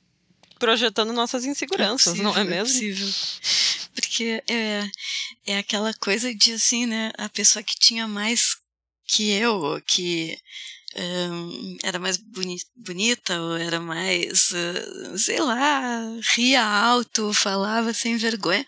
projetando 0.59 1.11
nossas 1.11 1.43
inseguranças, 1.43 2.13
é 2.13 2.17
possível, 2.17 2.31
não 2.31 2.37
é 2.39 2.43
mesmo? 2.43 2.77
É 2.77 2.93
possível. 2.93 3.07
Porque 3.95 4.43
é, 4.47 4.87
é 5.47 5.57
aquela 5.57 5.91
coisa 5.95 6.31
de 6.35 6.53
assim, 6.53 6.85
né? 6.85 7.11
A 7.17 7.27
pessoa 7.29 7.63
que 7.63 7.79
tinha 7.79 8.07
mais 8.07 8.57
que 9.07 9.31
eu, 9.31 9.81
que 9.87 10.37
era 11.83 11.99
mais 11.99 12.17
boni 12.17 12.57
bonita 12.75 13.39
ou 13.41 13.55
era 13.55 13.79
mais, 13.79 14.51
uh, 14.51 15.17
sei 15.17 15.39
lá, 15.39 16.01
ria 16.35 16.63
alto, 16.63 17.31
falava 17.33 17.93
sem 17.93 18.17
vergonha, 18.17 18.65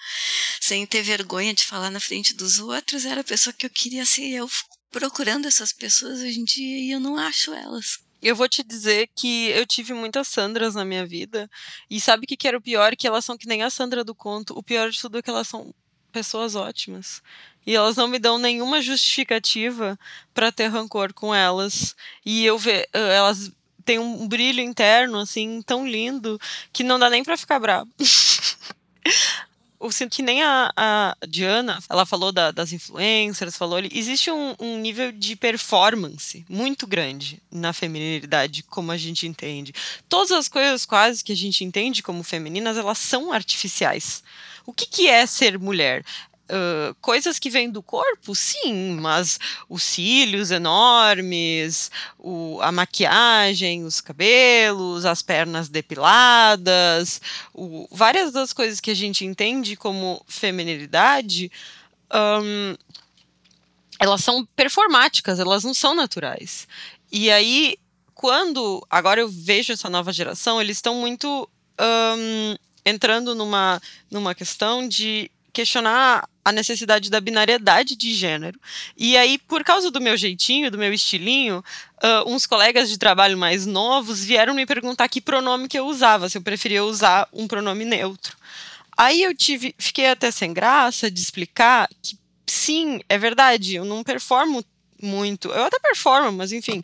sem 0.60 0.86
ter 0.86 1.02
vergonha 1.02 1.54
de 1.54 1.66
falar 1.66 1.90
na 1.90 2.00
frente 2.00 2.36
dos 2.36 2.60
outros, 2.60 3.06
era 3.06 3.22
a 3.22 3.24
pessoa 3.24 3.54
que 3.54 3.66
eu 3.66 3.70
queria 3.70 4.06
ser. 4.06 4.30
Eu 4.30 4.50
procurando 4.92 5.48
essas 5.48 5.74
pessoas 5.74 6.20
hoje 6.20 6.40
em 6.40 6.44
dia 6.44 6.80
e 6.80 6.92
eu 6.92 7.00
não 7.00 7.18
acho 7.18 7.54
elas. 7.54 8.00
Eu 8.22 8.36
vou 8.36 8.48
te 8.48 8.62
dizer 8.62 9.10
que 9.16 9.48
eu 9.48 9.66
tive 9.66 9.94
muitas 9.94 10.28
Sandras 10.28 10.76
na 10.76 10.86
minha 10.86 11.08
vida. 11.08 11.50
E 11.90 12.00
sabe 12.00 12.26
o 12.26 12.28
que, 12.28 12.38
que 12.38 12.48
era 12.48 12.58
o 12.58 12.62
pior? 12.62 12.96
Que 12.96 13.08
elas 13.08 13.26
são 13.26 13.36
que 13.36 13.48
nem 13.48 13.64
a 13.64 13.70
Sandra 13.72 14.04
do 14.04 14.14
conto. 14.14 14.56
O 14.56 14.62
pior 14.62 14.92
de 14.92 15.02
tudo 15.02 15.18
é 15.18 15.22
que 15.24 15.30
elas 15.30 15.48
são 15.48 15.74
pessoas 16.12 16.56
ótimas. 16.56 17.22
E 17.66 17.76
elas 17.76 17.96
não 17.96 18.08
me 18.08 18.20
dão 18.20 18.38
nenhuma 18.38 18.82
justificativa 18.82 19.98
para 20.34 20.52
ter 20.52 20.68
rancor 20.68 21.14
com 21.14 21.34
elas. 21.34 21.96
E 22.26 22.46
eu 22.46 22.58
ve 22.58 22.88
elas 22.94 23.52
têm 23.86 24.00
um 24.00 24.28
brilho 24.28 24.62
interno 24.62 25.20
assim 25.20 25.62
tão 25.64 25.88
lindo 25.88 26.40
que 26.72 26.84
não 26.84 27.00
dá 27.00 27.10
nem 27.10 27.24
para 27.24 27.38
ficar 27.38 27.60
bravo. 27.60 27.90
eu 29.82 29.92
sinto 29.92 30.16
que 30.16 30.22
nem 30.22 30.44
a, 30.44 30.72
a 30.78 31.16
Diana, 31.28 31.80
ela 31.90 32.06
falou 32.06 32.32
da, 32.32 32.52
das 32.52 32.72
influencers, 32.72 33.58
falou 33.58 33.78
ali, 33.78 33.90
existe 33.92 34.30
um, 34.30 34.56
um, 34.60 34.78
nível 34.78 35.12
de 35.12 35.36
performance 35.36 36.46
muito 36.48 36.86
grande 36.86 37.42
na 37.52 37.74
feminilidade, 37.74 38.64
como 38.64 38.92
a 38.92 38.98
gente 38.98 39.26
entende. 39.26 39.74
Todas 40.08 40.32
as 40.32 40.48
coisas 40.48 40.86
quase 40.86 41.24
que 41.24 41.32
a 41.32 41.36
gente 41.36 41.64
entende 41.64 42.04
como 42.04 42.24
femininas, 42.24 42.78
elas 42.78 43.00
são 43.00 43.32
artificiais. 43.32 44.24
O 44.66 44.74
que, 44.74 44.86
que 44.86 45.08
é 45.08 45.26
ser 45.26 45.58
mulher? 45.60 46.04
Uh, 46.50 46.94
coisas 47.00 47.40
que 47.40 47.50
vêm 47.50 47.70
do 47.70 47.82
corpo, 47.82 48.36
sim, 48.36 48.98
mas 49.00 49.40
os 49.70 49.84
cílios 49.84 50.52
enormes, 50.52 51.90
o, 52.20 52.60
a 52.62 52.74
maquiagem, 52.74 53.86
os 53.86 54.02
cabelos, 54.02 55.06
as 55.06 55.22
pernas 55.22 55.70
depiladas, 55.70 57.22
o, 57.54 57.88
várias 57.90 58.34
das 58.34 58.52
coisas 58.52 58.82
que 58.82 58.92
a 58.92 58.96
gente 58.96 59.26
entende 59.26 59.78
como 59.78 60.22
feminilidade, 60.28 61.50
um, 62.14 62.76
elas 63.98 64.22
são 64.22 64.46
performáticas, 64.54 65.40
elas 65.40 65.64
não 65.64 65.74
são 65.74 65.96
naturais. 65.96 66.68
E 67.10 67.32
aí, 67.32 67.78
quando 68.14 68.86
agora 68.90 69.22
eu 69.22 69.30
vejo 69.30 69.72
essa 69.72 69.90
nova 69.90 70.12
geração, 70.12 70.60
eles 70.60 70.78
estão 70.78 70.96
muito 70.96 71.48
um, 71.80 72.56
entrando 72.86 73.36
numa, 73.36 73.82
numa 74.10 74.34
questão 74.36 74.88
de 74.88 75.30
questionar 75.54 76.28
a 76.44 76.52
necessidade 76.52 77.10
da 77.10 77.20
binariedade 77.20 77.96
de 77.96 78.14
gênero. 78.14 78.60
E 78.98 79.18
aí, 79.18 79.38
por 79.38 79.64
causa 79.64 79.92
do 79.92 80.02
meu 80.02 80.18
jeitinho, 80.18 80.72
do 80.72 80.78
meu 80.78 80.94
estilinho, 80.94 81.64
uh, 82.04 82.30
uns 82.30 82.46
colegas 82.46 82.90
de 82.90 82.98
trabalho 82.98 83.38
mais 83.38 83.66
novos 83.66 84.24
vieram 84.24 84.54
me 84.54 84.66
perguntar 84.66 85.08
que 85.08 85.22
pronome 85.22 85.68
que 85.68 85.78
eu 85.78 85.86
usava, 85.86 86.30
se 86.30 86.38
eu 86.38 86.42
preferia 86.42 86.84
usar 86.84 87.28
um 87.32 87.48
pronome 87.48 87.86
neutro. 87.86 88.36
Aí 88.98 89.22
eu 89.22 89.36
tive, 89.36 89.76
fiquei 89.78 90.08
até 90.08 90.32
sem 90.32 90.54
graça 90.54 91.12
de 91.12 91.20
explicar 91.20 91.90
que 92.02 92.18
sim, 92.48 93.00
é 93.08 93.18
verdade, 93.18 93.76
eu 93.76 93.86
não 93.86 94.04
performo 94.04 94.64
muito. 95.02 95.50
Eu 95.50 95.66
até 95.66 95.80
performo, 95.80 96.32
mas 96.32 96.52
enfim, 96.52 96.84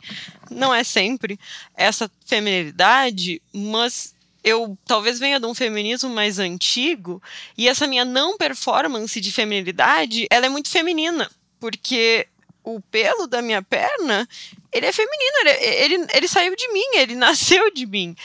não 0.50 0.74
é 0.74 0.84
sempre 0.84 1.40
essa 1.76 2.10
feminilidade, 2.26 3.42
mas 3.54 4.16
eu 4.48 4.78
talvez 4.86 5.20
venha 5.20 5.40
de 5.40 5.46
um 5.46 5.54
feminismo 5.54 6.10
mais 6.10 6.40
antigo 6.40 7.22
e 7.58 7.68
essa 7.68 7.86
minha 7.86 8.06
não 8.06 8.38
performance 8.38 9.20
de 9.20 9.32
feminilidade, 9.32 10.26
ela 10.30 10.46
é 10.46 10.50
muito 10.50 10.70
feminina, 10.70 11.30
porque 11.60 12.28
o 12.64 12.80
pelo 12.80 13.28
da 13.28 13.42
minha 13.42 13.62
perna, 13.62 14.28
ele 14.72 14.86
é 14.86 14.92
feminino, 14.94 15.38
ele, 15.42 15.96
ele, 15.96 16.08
ele 16.14 16.28
saiu 16.28 16.56
de 16.56 16.72
mim, 16.72 16.96
ele 16.96 17.16
nasceu 17.16 17.70
de 17.74 17.86
mim. 17.86 18.16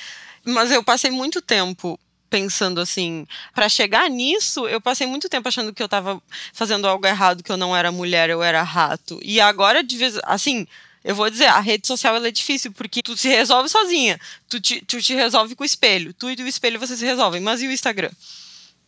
Mas 0.45 0.71
eu 0.71 0.83
passei 0.83 1.11
muito 1.11 1.43
tempo 1.43 1.99
pensando 2.31 2.81
assim, 2.81 3.27
para 3.55 3.69
chegar 3.69 4.09
nisso, 4.09 4.67
eu 4.67 4.81
passei 4.81 5.07
muito 5.07 5.29
tempo 5.29 5.49
achando 5.49 5.73
que 5.73 5.83
eu 5.83 5.87
estava 5.87 6.23
fazendo 6.53 6.87
algo 6.87 7.07
errado, 7.07 7.43
que 7.43 7.53
eu 7.53 7.57
não 7.57 7.77
era 7.77 7.93
mulher, 7.93 8.31
eu 8.31 8.43
era 8.43 8.63
rato. 8.63 9.21
E 9.23 9.41
agora, 9.41 9.83
de 9.83 9.97
vez, 9.99 10.19
assim, 10.23 10.67
eu 11.05 11.15
vou 11.15 11.29
dizer, 11.29 11.47
a 11.47 11.61
rede 11.61 11.87
social 11.87 12.17
é 12.17 12.31
difícil, 12.31 12.73
porque 12.73 13.03
tu 13.03 13.17
se 13.17 13.29
resolve 13.29 13.69
sozinha. 13.69 14.19
Tu 14.49 14.61
te, 14.61 14.85
tu 14.85 15.01
te 15.01 15.15
resolve 15.15 15.55
com 15.55 15.63
o 15.63 15.67
espelho. 15.67 16.15
Tu 16.15 16.31
e 16.31 16.43
o 16.43 16.47
espelho 16.47 16.79
você 16.79 16.97
se 16.97 17.05
resolvem. 17.05 17.41
Mas 17.41 17.63
e 17.63 17.67
o 17.67 17.73
Instagram? 17.73 18.11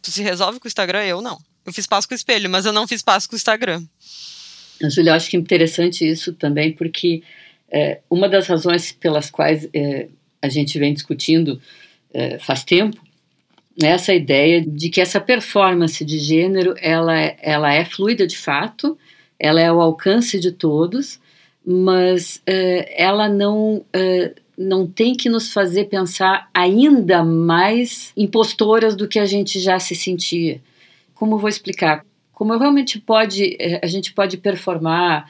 Tu 0.01 0.11
se 0.11 0.23
resolve 0.23 0.61
com 0.61 0.67
o 0.67 0.69
Instagram? 0.69 1.03
Eu 1.05 1.21
não. 1.21 1.41
Eu 1.67 1.73
fiz 1.73 1.87
passo 1.87 2.07
com 2.07 2.15
o 2.15 2.17
espelho, 2.17 2.49
mas 2.49 2.67
eu 2.67 2.73
não 2.73 2.87
fiz 2.87 3.03
passo 3.03 3.29
com 3.29 3.35
o 3.35 3.37
Instagram. 3.37 3.83
Júlia, 4.91 5.11
eu 5.11 5.15
acho 5.15 5.31
que 5.31 5.37
é 5.37 5.41
interessante 5.41 6.09
isso 6.09 6.33
também, 6.35 6.73
porque 6.73 7.23
é, 7.71 8.01
uma 8.11 8.29
das 8.29 8.47
razões 8.47 8.93
pelas 8.93 9.31
quais 9.31 9.69
é, 9.73 10.09
a 10.43 10.49
gente 10.49 10.79
vem 10.79 10.93
discutindo 10.93 11.61
é, 12.13 12.39
faz 12.39 12.63
tempo 12.63 13.03
é 13.83 13.87
essa 13.87 14.15
ideia 14.15 14.65
de 14.65 14.89
que 14.89 15.01
essa 15.01 15.21
performance 15.21 16.05
de 16.05 16.19
gênero 16.19 16.75
ela, 16.81 17.19
é, 17.19 17.37
ela 17.43 17.73
é 17.73 17.85
fluida 17.85 18.27
de 18.27 18.37
fato, 18.37 18.97
ela 19.39 19.61
é 19.61 19.67
ao 19.67 19.81
alcance 19.81 20.39
de 20.39 20.53
todos, 20.53 21.19
mas 21.65 22.37
uh, 22.49 22.85
ela 22.91 23.29
não 23.29 23.77
uh, 23.77 24.35
não 24.57 24.87
tem 24.87 25.15
que 25.15 25.29
nos 25.29 25.53
fazer 25.53 25.87
pensar 25.87 26.49
ainda 26.55 27.25
mais 27.25 28.13
impostoras 28.17 28.95
do 28.95 29.09
que 29.09 29.19
a 29.19 29.25
gente 29.25 29.59
já 29.59 29.79
se 29.79 29.97
sentia. 29.97 30.61
Como 31.15 31.39
vou 31.39 31.49
explicar? 31.49 32.05
Como 32.33 32.57
realmente 32.57 33.01
pode 33.01 33.57
eh, 33.59 33.81
a 33.83 33.87
gente 33.87 34.13
pode 34.13 34.37
performar 34.37 35.29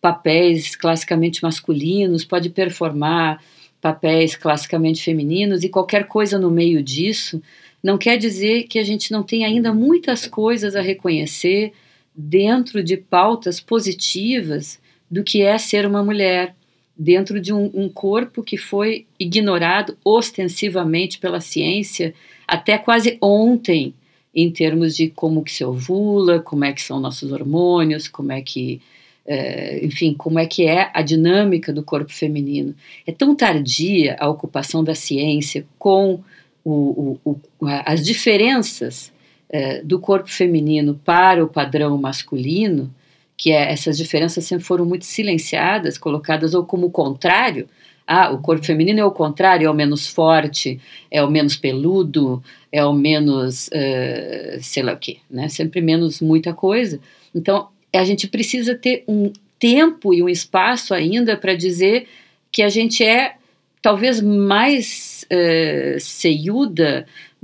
papéis 0.00 0.74
classicamente 0.74 1.42
masculinos, 1.42 2.24
pode 2.24 2.50
performar 2.50 3.40
papéis 3.80 4.34
classicamente 4.34 5.02
femininos 5.02 5.62
e 5.62 5.68
qualquer 5.68 6.06
coisa 6.06 6.38
no 6.38 6.50
meio 6.50 6.82
disso, 6.82 7.42
não 7.82 7.98
quer 7.98 8.16
dizer 8.16 8.64
que 8.64 8.78
a 8.78 8.82
gente 8.82 9.12
não 9.12 9.22
tem 9.22 9.44
ainda 9.44 9.72
muitas 9.74 10.26
coisas 10.26 10.74
a 10.74 10.80
reconhecer 10.80 11.72
dentro 12.14 12.82
de 12.82 12.96
pautas 12.96 13.60
positivas 13.60 14.80
do 15.14 15.22
que 15.22 15.42
é 15.42 15.56
ser 15.58 15.86
uma 15.86 16.02
mulher, 16.02 16.56
dentro 16.96 17.40
de 17.40 17.52
um, 17.52 17.70
um, 17.72 17.88
corpo 17.88 18.42
que 18.42 18.56
foi 18.56 19.06
ignorado 19.16 19.96
ostensivamente 20.04 21.20
pela 21.20 21.40
ciência 21.40 22.12
até 22.48 22.76
quase 22.76 23.16
ontem, 23.22 23.94
em 24.34 24.50
termos 24.50 24.96
de 24.96 25.08
como 25.08 25.44
que 25.44 25.52
se 25.52 25.64
ovula, 25.64 26.40
como 26.40 26.64
é 26.64 26.72
que 26.72 26.82
são 26.82 26.98
nossos 26.98 27.30
hormônios, 27.30 28.08
como 28.08 28.32
é 28.32 28.42
que, 28.42 28.80
é, 29.24 29.84
enfim, 29.86 30.14
como 30.14 30.40
é 30.40 30.46
que 30.46 30.66
é 30.66 30.90
a 30.92 31.00
dinâmica 31.00 31.72
do 31.72 31.84
corpo 31.84 32.12
feminino. 32.12 32.74
É 33.06 33.12
tão 33.12 33.36
tardia 33.36 34.16
a 34.18 34.28
ocupação 34.28 34.82
da 34.82 34.96
ciência 34.96 35.64
com 35.78 36.24
o, 36.64 37.18
o, 37.24 37.30
o, 37.30 37.40
as 37.86 38.04
diferenças 38.04 39.12
é, 39.48 39.80
do 39.80 40.00
corpo 40.00 40.28
feminino 40.28 41.00
para 41.04 41.44
o 41.44 41.48
padrão 41.48 41.96
masculino, 41.96 42.92
que 43.36 43.52
é, 43.52 43.72
essas 43.72 43.96
diferenças 43.96 44.44
sempre 44.44 44.64
foram 44.64 44.84
muito 44.84 45.04
silenciadas, 45.04 45.98
colocadas 45.98 46.54
ou 46.54 46.64
como 46.64 46.90
contrário. 46.90 47.68
Ah, 48.06 48.30
o 48.30 48.38
corpo 48.38 48.64
feminino 48.64 49.00
é 49.00 49.04
o 49.04 49.10
contrário, 49.10 49.66
é 49.66 49.70
o 49.70 49.74
menos 49.74 50.06
forte, 50.06 50.78
é 51.10 51.22
o 51.22 51.30
menos 51.30 51.56
peludo, 51.56 52.42
é 52.70 52.84
o 52.84 52.92
menos, 52.92 53.68
uh, 53.68 54.60
sei 54.60 54.82
lá 54.82 54.92
o 54.92 54.98
quê, 54.98 55.18
né? 55.30 55.48
Sempre 55.48 55.80
menos 55.80 56.20
muita 56.20 56.52
coisa. 56.52 57.00
Então, 57.34 57.68
a 57.94 58.04
gente 58.04 58.28
precisa 58.28 58.74
ter 58.74 59.04
um 59.08 59.32
tempo 59.58 60.12
e 60.12 60.22
um 60.22 60.28
espaço 60.28 60.92
ainda 60.92 61.36
para 61.36 61.54
dizer 61.54 62.06
que 62.52 62.62
a 62.62 62.68
gente 62.68 63.02
é 63.02 63.36
talvez 63.80 64.20
mais 64.20 65.26
uh, 65.32 65.98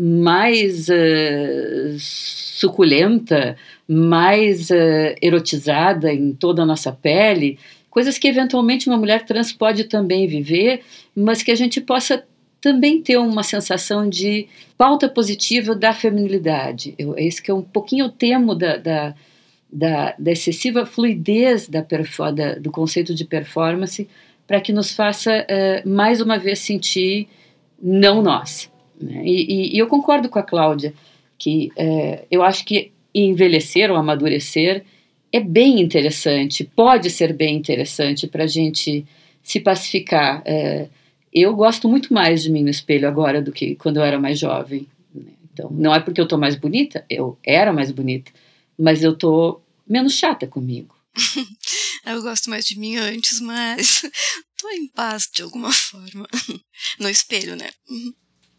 mais 0.03 0.89
uh, 0.89 1.95
suculenta, 1.99 3.55
mais 3.87 4.71
uh, 4.71 5.15
erotizada 5.21 6.11
em 6.11 6.33
toda 6.33 6.63
a 6.63 6.67
nossa 6.67 6.91
pele, 6.91 7.59
coisas 7.91 8.17
que 8.17 8.27
eventualmente 8.27 8.89
uma 8.89 8.97
mulher 8.97 9.27
trans 9.27 9.53
pode 9.53 9.85
também 9.85 10.27
viver, 10.27 10.81
mas 11.15 11.43
que 11.43 11.51
a 11.51 11.55
gente 11.55 11.83
possa 11.83 12.25
também 12.63 13.03
ter 13.03 13.19
uma 13.19 13.43
sensação 13.43 14.09
de 14.09 14.49
pauta 14.79 15.07
positiva 15.07 15.75
da 15.75 15.93
feminilidade. 15.93 16.95
Eu, 16.99 17.15
é 17.15 17.23
isso 17.23 17.43
que 17.43 17.51
é 17.51 17.55
um 17.55 17.63
pouquinho 17.63 18.07
o 18.07 18.11
temo 18.11 18.55
da, 18.55 18.79
da, 18.79 19.15
da, 19.71 20.15
da 20.19 20.33
excessiva 20.33 20.87
fluidez 20.87 21.69
da, 21.69 21.83
da, 21.83 22.55
do 22.55 22.71
conceito 22.71 23.15
de 23.15 23.27
performance, 23.27 24.09
para 24.47 24.63
que 24.63 24.73
nos 24.73 24.95
faça 24.95 25.45
uh, 25.45 25.87
mais 25.87 26.23
uma 26.23 26.39
vez 26.39 26.61
sentir 26.61 27.29
não 27.83 28.23
nós. 28.23 28.70
Né? 29.01 29.23
E, 29.25 29.53
e, 29.53 29.77
e, 29.77 29.79
eu 29.79 29.87
concordo 29.87 30.29
com 30.29 30.39
a 30.39 30.43
Cláudia 30.43 30.93
que 31.39 31.71
uh, 31.77 32.27
eu 32.31 32.43
acho 32.43 32.65
que 32.65 32.93
envelhecer 33.15 33.91
ou 33.91 33.97
amadurecer 33.97 34.85
é 35.33 35.41
bem 35.41 35.81
interessante, 35.81 36.65
pode 36.65 37.09
ser 37.09 37.33
bem 37.33 37.57
interessante 37.57 38.27
para 38.27 38.45
a 38.45 38.47
gente 38.47 39.07
se 39.43 39.61
pacificar. 39.61 40.43
É, 40.45 40.89
eu 41.33 41.55
gosto 41.55 41.89
muito 41.89 42.13
mais 42.13 42.43
de 42.43 42.51
mim 42.51 42.63
no 42.63 42.69
espelho 42.69 43.09
agora 43.09 43.41
do 43.41 43.53
que 43.53 43.77
quando 43.77 43.99
eu 43.99 44.03
era 44.03 44.19
mais 44.19 44.39
jovem. 44.39 44.87
Né? 45.15 45.33
Então, 45.53 45.71
não 45.71 45.95
é 45.95 46.01
porque 46.01 46.21
eu 46.21 46.25
estou 46.25 46.39
mais 46.39 46.57
bonita, 46.57 47.05
eu 47.09 47.39
era 47.45 47.73
mais 47.73 47.91
bonita, 47.93 48.31
mas 48.79 49.03
eu 49.03 49.13
estou 49.13 49.63
menos 49.89 50.15
chata 50.15 50.47
comigo. 50.47 50.97
eu 52.07 52.23
gosto 52.23 52.51
mais 52.51 52.65
de 52.65 52.79
mim 52.79 52.97
antes, 52.97 53.41
mas 53.41 54.03
estou 54.51 54.71
em 54.73 54.89
paz 54.89 55.29
de 55.33 55.43
alguma 55.43 55.73
forma. 55.73 56.27
No 56.99 57.11
espelho, 57.11 57.57
né? 57.57 57.69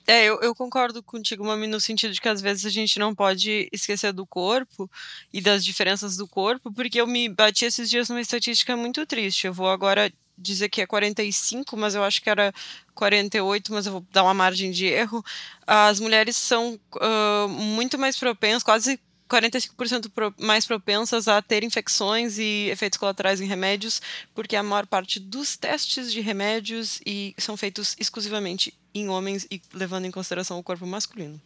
É, 0.07 0.25
eu, 0.25 0.39
eu 0.41 0.55
concordo 0.55 1.03
contigo, 1.03 1.45
Mami, 1.45 1.67
no 1.67 1.79
sentido 1.79 2.13
de 2.13 2.21
que 2.21 2.27
às 2.27 2.41
vezes 2.41 2.65
a 2.65 2.69
gente 2.69 2.97
não 2.99 3.13
pode 3.13 3.69
esquecer 3.71 4.11
do 4.11 4.25
corpo 4.25 4.89
e 5.31 5.41
das 5.41 5.63
diferenças 5.63 6.17
do 6.17 6.27
corpo, 6.27 6.71
porque 6.73 6.99
eu 6.99 7.07
me 7.07 7.29
bati 7.29 7.65
esses 7.65 7.89
dias 7.89 8.09
numa 8.09 8.21
estatística 8.21 8.75
muito 8.75 9.05
triste. 9.05 9.47
Eu 9.47 9.53
vou 9.53 9.69
agora 9.69 10.11
dizer 10.37 10.69
que 10.69 10.81
é 10.81 10.87
45, 10.87 11.77
mas 11.77 11.93
eu 11.95 12.03
acho 12.03 12.21
que 12.21 12.29
era 12.29 12.53
48, 12.95 13.71
mas 13.71 13.85
eu 13.85 13.91
vou 13.93 14.05
dar 14.11 14.23
uma 14.23 14.33
margem 14.33 14.71
de 14.71 14.85
erro. 14.87 15.23
As 15.67 15.99
mulheres 15.99 16.35
são 16.35 16.79
uh, 16.95 17.47
muito 17.47 17.97
mais 17.97 18.17
propensas, 18.17 18.63
quase 18.63 18.99
45% 19.29 20.09
pro, 20.09 20.33
mais 20.37 20.65
propensas 20.65 21.27
a 21.27 21.41
ter 21.41 21.63
infecções 21.63 22.37
e 22.37 22.69
efeitos 22.69 22.97
colaterais 22.97 23.39
em 23.39 23.45
remédios, 23.45 24.01
porque 24.33 24.55
a 24.55 24.63
maior 24.63 24.85
parte 24.85 25.19
dos 25.19 25.55
testes 25.55 26.11
de 26.11 26.19
remédios 26.19 26.99
e 27.05 27.33
são 27.37 27.55
feitos 27.55 27.95
exclusivamente 27.97 28.73
em 28.93 29.09
homens 29.09 29.47
e 29.51 29.61
levando 29.73 30.05
em 30.05 30.11
consideração 30.11 30.59
o 30.59 30.63
corpo 30.63 30.85
masculino. 30.85 31.39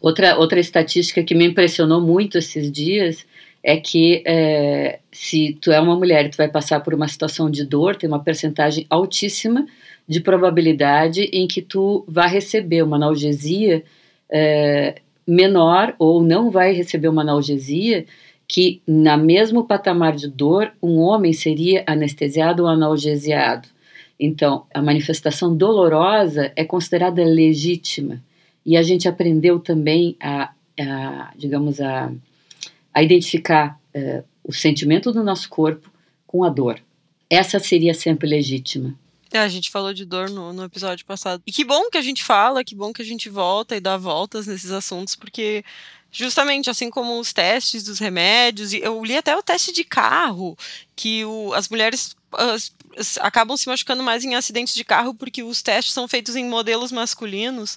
Outra, 0.00 0.36
outra 0.36 0.60
estatística 0.60 1.22
que 1.22 1.34
me 1.34 1.46
impressionou 1.46 2.00
muito 2.00 2.38
esses 2.38 2.70
dias 2.70 3.24
é 3.62 3.78
que 3.78 4.22
é, 4.26 4.98
se 5.10 5.56
tu 5.60 5.72
é 5.72 5.80
uma 5.80 5.96
mulher 5.96 6.26
e 6.26 6.28
tu 6.28 6.36
vai 6.36 6.48
passar 6.48 6.80
por 6.80 6.92
uma 6.92 7.08
situação 7.08 7.50
de 7.50 7.64
dor, 7.64 7.96
tem 7.96 8.06
uma 8.06 8.22
percentagem 8.22 8.86
altíssima 8.90 9.66
de 10.06 10.20
probabilidade 10.20 11.22
em 11.32 11.46
que 11.46 11.62
tu 11.62 12.04
vai 12.06 12.28
receber 12.28 12.82
uma 12.82 12.96
analgesia 12.96 13.82
é, 14.30 14.96
menor 15.26 15.94
ou 15.98 16.22
não 16.22 16.50
vai 16.50 16.72
receber 16.72 17.08
uma 17.08 17.22
analgesia 17.22 18.04
que 18.46 18.82
na 18.86 19.16
mesmo 19.16 19.64
patamar 19.64 20.14
de 20.14 20.28
dor 20.28 20.70
um 20.82 20.98
homem 20.98 21.32
seria 21.32 21.82
anestesiado 21.86 22.64
ou 22.64 22.68
analgesiado. 22.68 23.68
Então, 24.18 24.66
a 24.72 24.80
manifestação 24.80 25.56
dolorosa 25.56 26.52
é 26.54 26.64
considerada 26.64 27.24
legítima 27.24 28.22
e 28.64 28.76
a 28.76 28.82
gente 28.82 29.08
aprendeu 29.08 29.58
também 29.58 30.16
a, 30.20 30.52
a 30.80 31.32
digamos, 31.36 31.80
a, 31.80 32.12
a 32.92 33.02
identificar 33.02 33.78
uh, 33.94 34.24
o 34.42 34.52
sentimento 34.52 35.12
do 35.12 35.22
nosso 35.22 35.48
corpo 35.48 35.90
com 36.26 36.44
a 36.44 36.48
dor. 36.48 36.80
Essa 37.28 37.58
seria 37.58 37.94
sempre 37.94 38.28
legítima. 38.28 38.94
É, 39.32 39.40
a 39.40 39.48
gente 39.48 39.68
falou 39.68 39.92
de 39.92 40.04
dor 40.04 40.30
no, 40.30 40.52
no 40.52 40.62
episódio 40.62 41.04
passado. 41.04 41.42
E 41.44 41.50
que 41.50 41.64
bom 41.64 41.90
que 41.90 41.98
a 41.98 42.02
gente 42.02 42.22
fala, 42.22 42.62
que 42.62 42.74
bom 42.74 42.92
que 42.92 43.02
a 43.02 43.04
gente 43.04 43.28
volta 43.28 43.74
e 43.74 43.80
dá 43.80 43.96
voltas 43.96 44.46
nesses 44.46 44.70
assuntos, 44.70 45.16
porque 45.16 45.64
justamente 46.12 46.70
assim 46.70 46.88
como 46.88 47.18
os 47.18 47.32
testes 47.32 47.82
dos 47.82 47.98
remédios, 47.98 48.72
eu 48.72 49.04
li 49.04 49.16
até 49.16 49.36
o 49.36 49.42
teste 49.42 49.72
de 49.72 49.82
carro, 49.82 50.56
que 50.94 51.24
o, 51.24 51.52
as 51.52 51.68
mulheres 51.68 52.14
acabam 53.20 53.56
se 53.56 53.68
machucando 53.68 54.02
mais 54.02 54.24
em 54.24 54.34
acidentes 54.34 54.74
de 54.74 54.84
carro 54.84 55.14
porque 55.14 55.42
os 55.42 55.62
testes 55.62 55.94
são 55.94 56.08
feitos 56.08 56.36
em 56.36 56.44
modelos 56.44 56.92
masculinos. 56.92 57.76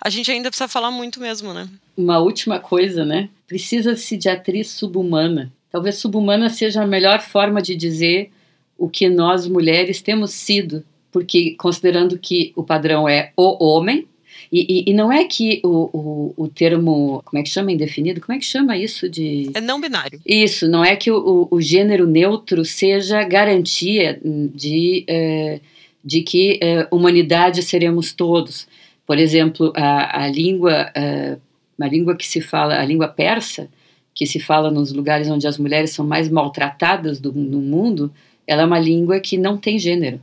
A 0.00 0.10
gente 0.10 0.30
ainda 0.30 0.50
precisa 0.50 0.68
falar 0.68 0.90
muito 0.90 1.20
mesmo, 1.20 1.54
né? 1.54 1.68
Uma 1.96 2.18
última 2.18 2.58
coisa, 2.58 3.04
né? 3.04 3.28
Precisa-se 3.46 4.16
de 4.16 4.28
atriz 4.28 4.68
subhumana. 4.70 5.52
Talvez 5.70 5.96
subhumana 5.96 6.50
seja 6.50 6.82
a 6.82 6.86
melhor 6.86 7.20
forma 7.20 7.60
de 7.60 7.74
dizer 7.74 8.30
o 8.76 8.88
que 8.88 9.08
nós 9.08 9.46
mulheres 9.46 10.02
temos 10.02 10.32
sido, 10.32 10.84
porque 11.10 11.54
considerando 11.56 12.18
que 12.18 12.52
o 12.56 12.62
padrão 12.62 13.08
é 13.08 13.32
o 13.36 13.64
homem, 13.64 14.06
e, 14.50 14.82
e, 14.88 14.90
e 14.90 14.94
não 14.94 15.12
é 15.12 15.24
que 15.24 15.60
o, 15.64 15.90
o, 15.92 16.34
o, 16.36 16.48
termo, 16.48 17.22
como 17.24 17.40
é 17.40 17.42
que 17.42 17.48
chama 17.48 17.72
indefinido? 17.72 18.20
Como 18.20 18.36
é 18.36 18.38
que 18.38 18.44
chama 18.44 18.76
isso 18.76 19.08
de. 19.08 19.50
É 19.54 19.60
não 19.60 19.80
binário. 19.80 20.20
Isso, 20.26 20.68
não 20.68 20.84
é 20.84 20.96
que 20.96 21.10
o, 21.10 21.48
o 21.50 21.60
gênero 21.60 22.06
neutro 22.06 22.64
seja 22.64 23.22
garantia 23.22 24.20
de, 24.54 25.04
é, 25.08 25.60
de 26.04 26.22
que 26.22 26.58
é, 26.62 26.86
humanidade 26.90 27.62
seremos 27.62 28.12
todos. 28.12 28.66
Por 29.06 29.18
exemplo, 29.18 29.72
a, 29.76 30.24
a 30.24 30.28
língua, 30.28 30.90
é, 30.94 31.36
a 31.80 31.86
língua 31.88 32.16
que 32.16 32.26
se 32.26 32.40
fala, 32.40 32.78
a 32.78 32.84
língua 32.84 33.08
persa, 33.08 33.68
que 34.14 34.26
se 34.26 34.38
fala 34.38 34.70
nos 34.70 34.92
lugares 34.92 35.28
onde 35.28 35.46
as 35.46 35.58
mulheres 35.58 35.90
são 35.90 36.06
mais 36.06 36.28
maltratadas 36.28 37.20
do, 37.20 37.32
no 37.32 37.60
mundo, 37.60 38.12
ela 38.46 38.62
é 38.62 38.66
uma 38.66 38.78
língua 38.78 39.18
que 39.20 39.36
não 39.36 39.56
tem 39.56 39.78
gênero. 39.78 40.20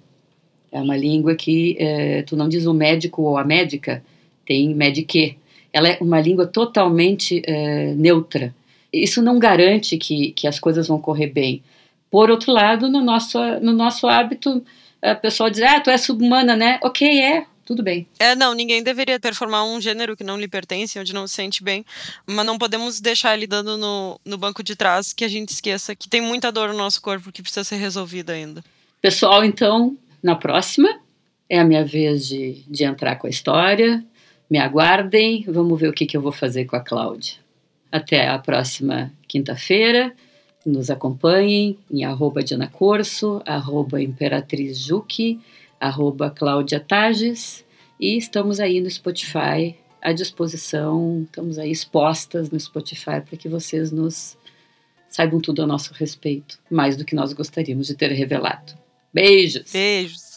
É 0.72 0.80
uma 0.80 0.96
língua 0.96 1.36
que 1.36 1.76
é, 1.80 2.22
tu 2.24 2.36
não 2.36 2.48
diz 2.48 2.66
o 2.66 2.74
médico 2.74 3.24
ou 3.24 3.38
a 3.38 3.44
médica, 3.44 4.04
tem 4.46 4.74
medique. 4.74 5.38
Ela 5.74 5.90
é 5.90 5.98
uma 6.02 6.22
língua 6.22 6.48
totalmente 6.48 7.42
é, 7.46 7.94
neutra. 7.94 8.54
Isso 8.92 9.22
não 9.22 9.40
garante 9.40 9.98
que, 9.98 10.32
que 10.32 10.48
as 10.48 10.60
coisas 10.60 10.88
vão 10.88 11.00
correr 11.00 11.28
bem. 11.28 11.62
Por 12.10 12.30
outro 12.30 12.52
lado, 12.52 12.90
no 12.90 13.02
nosso, 13.02 13.40
no 13.62 13.72
nosso 13.72 14.08
hábito, 14.08 14.64
a 15.02 15.16
pessoa 15.16 15.50
diz, 15.50 15.62
ah, 15.62 15.80
tu 15.80 15.90
é 15.90 15.98
subhumana, 15.98 16.56
né? 16.56 16.78
Ok, 16.84 17.08
é, 17.08 17.46
tudo 17.66 17.82
bem. 17.82 18.06
É, 18.20 18.36
não, 18.36 18.54
ninguém 18.54 18.84
deveria 18.84 19.18
performar 19.20 19.64
um 19.64 19.80
gênero 19.80 20.18
que 20.18 20.24
não 20.24 20.38
lhe 20.38 20.48
pertence, 20.48 21.00
onde 21.00 21.14
não 21.14 21.26
se 21.26 21.36
sente 21.36 21.64
bem, 21.64 21.86
mas 22.26 22.46
não 22.46 22.58
podemos 22.58 23.00
deixar 23.00 23.34
ele 23.34 23.48
dando 23.48 23.78
no, 23.78 24.20
no 24.26 24.38
banco 24.38 24.62
de 24.62 24.76
trás 24.76 25.14
que 25.14 25.24
a 25.24 25.30
gente 25.30 25.50
esqueça 25.50 25.96
que 25.96 26.10
tem 26.10 26.20
muita 26.20 26.52
dor 26.52 26.70
no 26.70 26.78
nosso 26.78 27.02
corpo 27.02 27.32
que 27.32 27.42
precisa 27.42 27.64
ser 27.64 27.78
resolvida 27.78 28.34
ainda. 28.34 28.62
Pessoal, 29.02 29.44
então, 29.44 29.98
na 30.22 30.36
próxima 30.36 31.00
é 31.50 31.60
a 31.60 31.66
minha 31.66 31.84
vez 31.84 32.28
de, 32.28 32.64
de 32.68 32.84
entrar 32.84 33.16
com 33.18 33.28
a 33.28 33.30
história. 33.30 34.04
Me 34.50 34.58
aguardem, 34.58 35.44
vamos 35.48 35.80
ver 35.80 35.90
o 35.90 35.94
que, 35.94 36.06
que 36.06 36.16
eu 36.16 36.22
vou 36.22 36.32
fazer 36.32 36.66
com 36.66 36.76
a 36.76 36.80
Cláudia. 36.80 37.36
Até 37.92 38.28
a 38.28 38.40
próxima 38.40 39.12
quinta-feira. 39.28 40.14
Nos 40.66 40.90
acompanhem 40.90 41.78
em 41.92 42.04
arroba 42.06 42.44
Diana 42.44 42.68
Corso, 42.68 43.42
arroba 43.46 44.02
Imperatriz 44.02 44.78
Juque, 44.78 45.40
arroba 45.80 46.30
Cláudia 46.30 46.80
Tages 46.80 47.66
e 48.00 48.16
estamos 48.16 48.60
aí 48.60 48.80
no 48.80 48.90
Spotify 48.90 49.76
à 50.02 50.12
disposição, 50.14 51.24
estamos 51.24 51.58
aí 51.58 51.72
expostas 51.72 52.50
no 52.50 52.60
Spotify 52.60 53.22
para 53.22 53.38
que 53.38 53.50
vocês 53.50 53.92
nos 53.92 54.38
saibam 55.10 55.42
tudo 55.42 55.62
a 55.62 55.68
nosso 55.68 55.94
respeito, 55.94 56.60
mais 56.70 56.96
do 56.96 57.04
que 57.04 57.16
nós 57.16 57.34
gostaríamos 57.34 57.88
de 57.88 57.96
ter 57.96 58.12
revelado. 58.12 58.74
Beijos! 59.14 59.72
Beijos! 59.74 60.31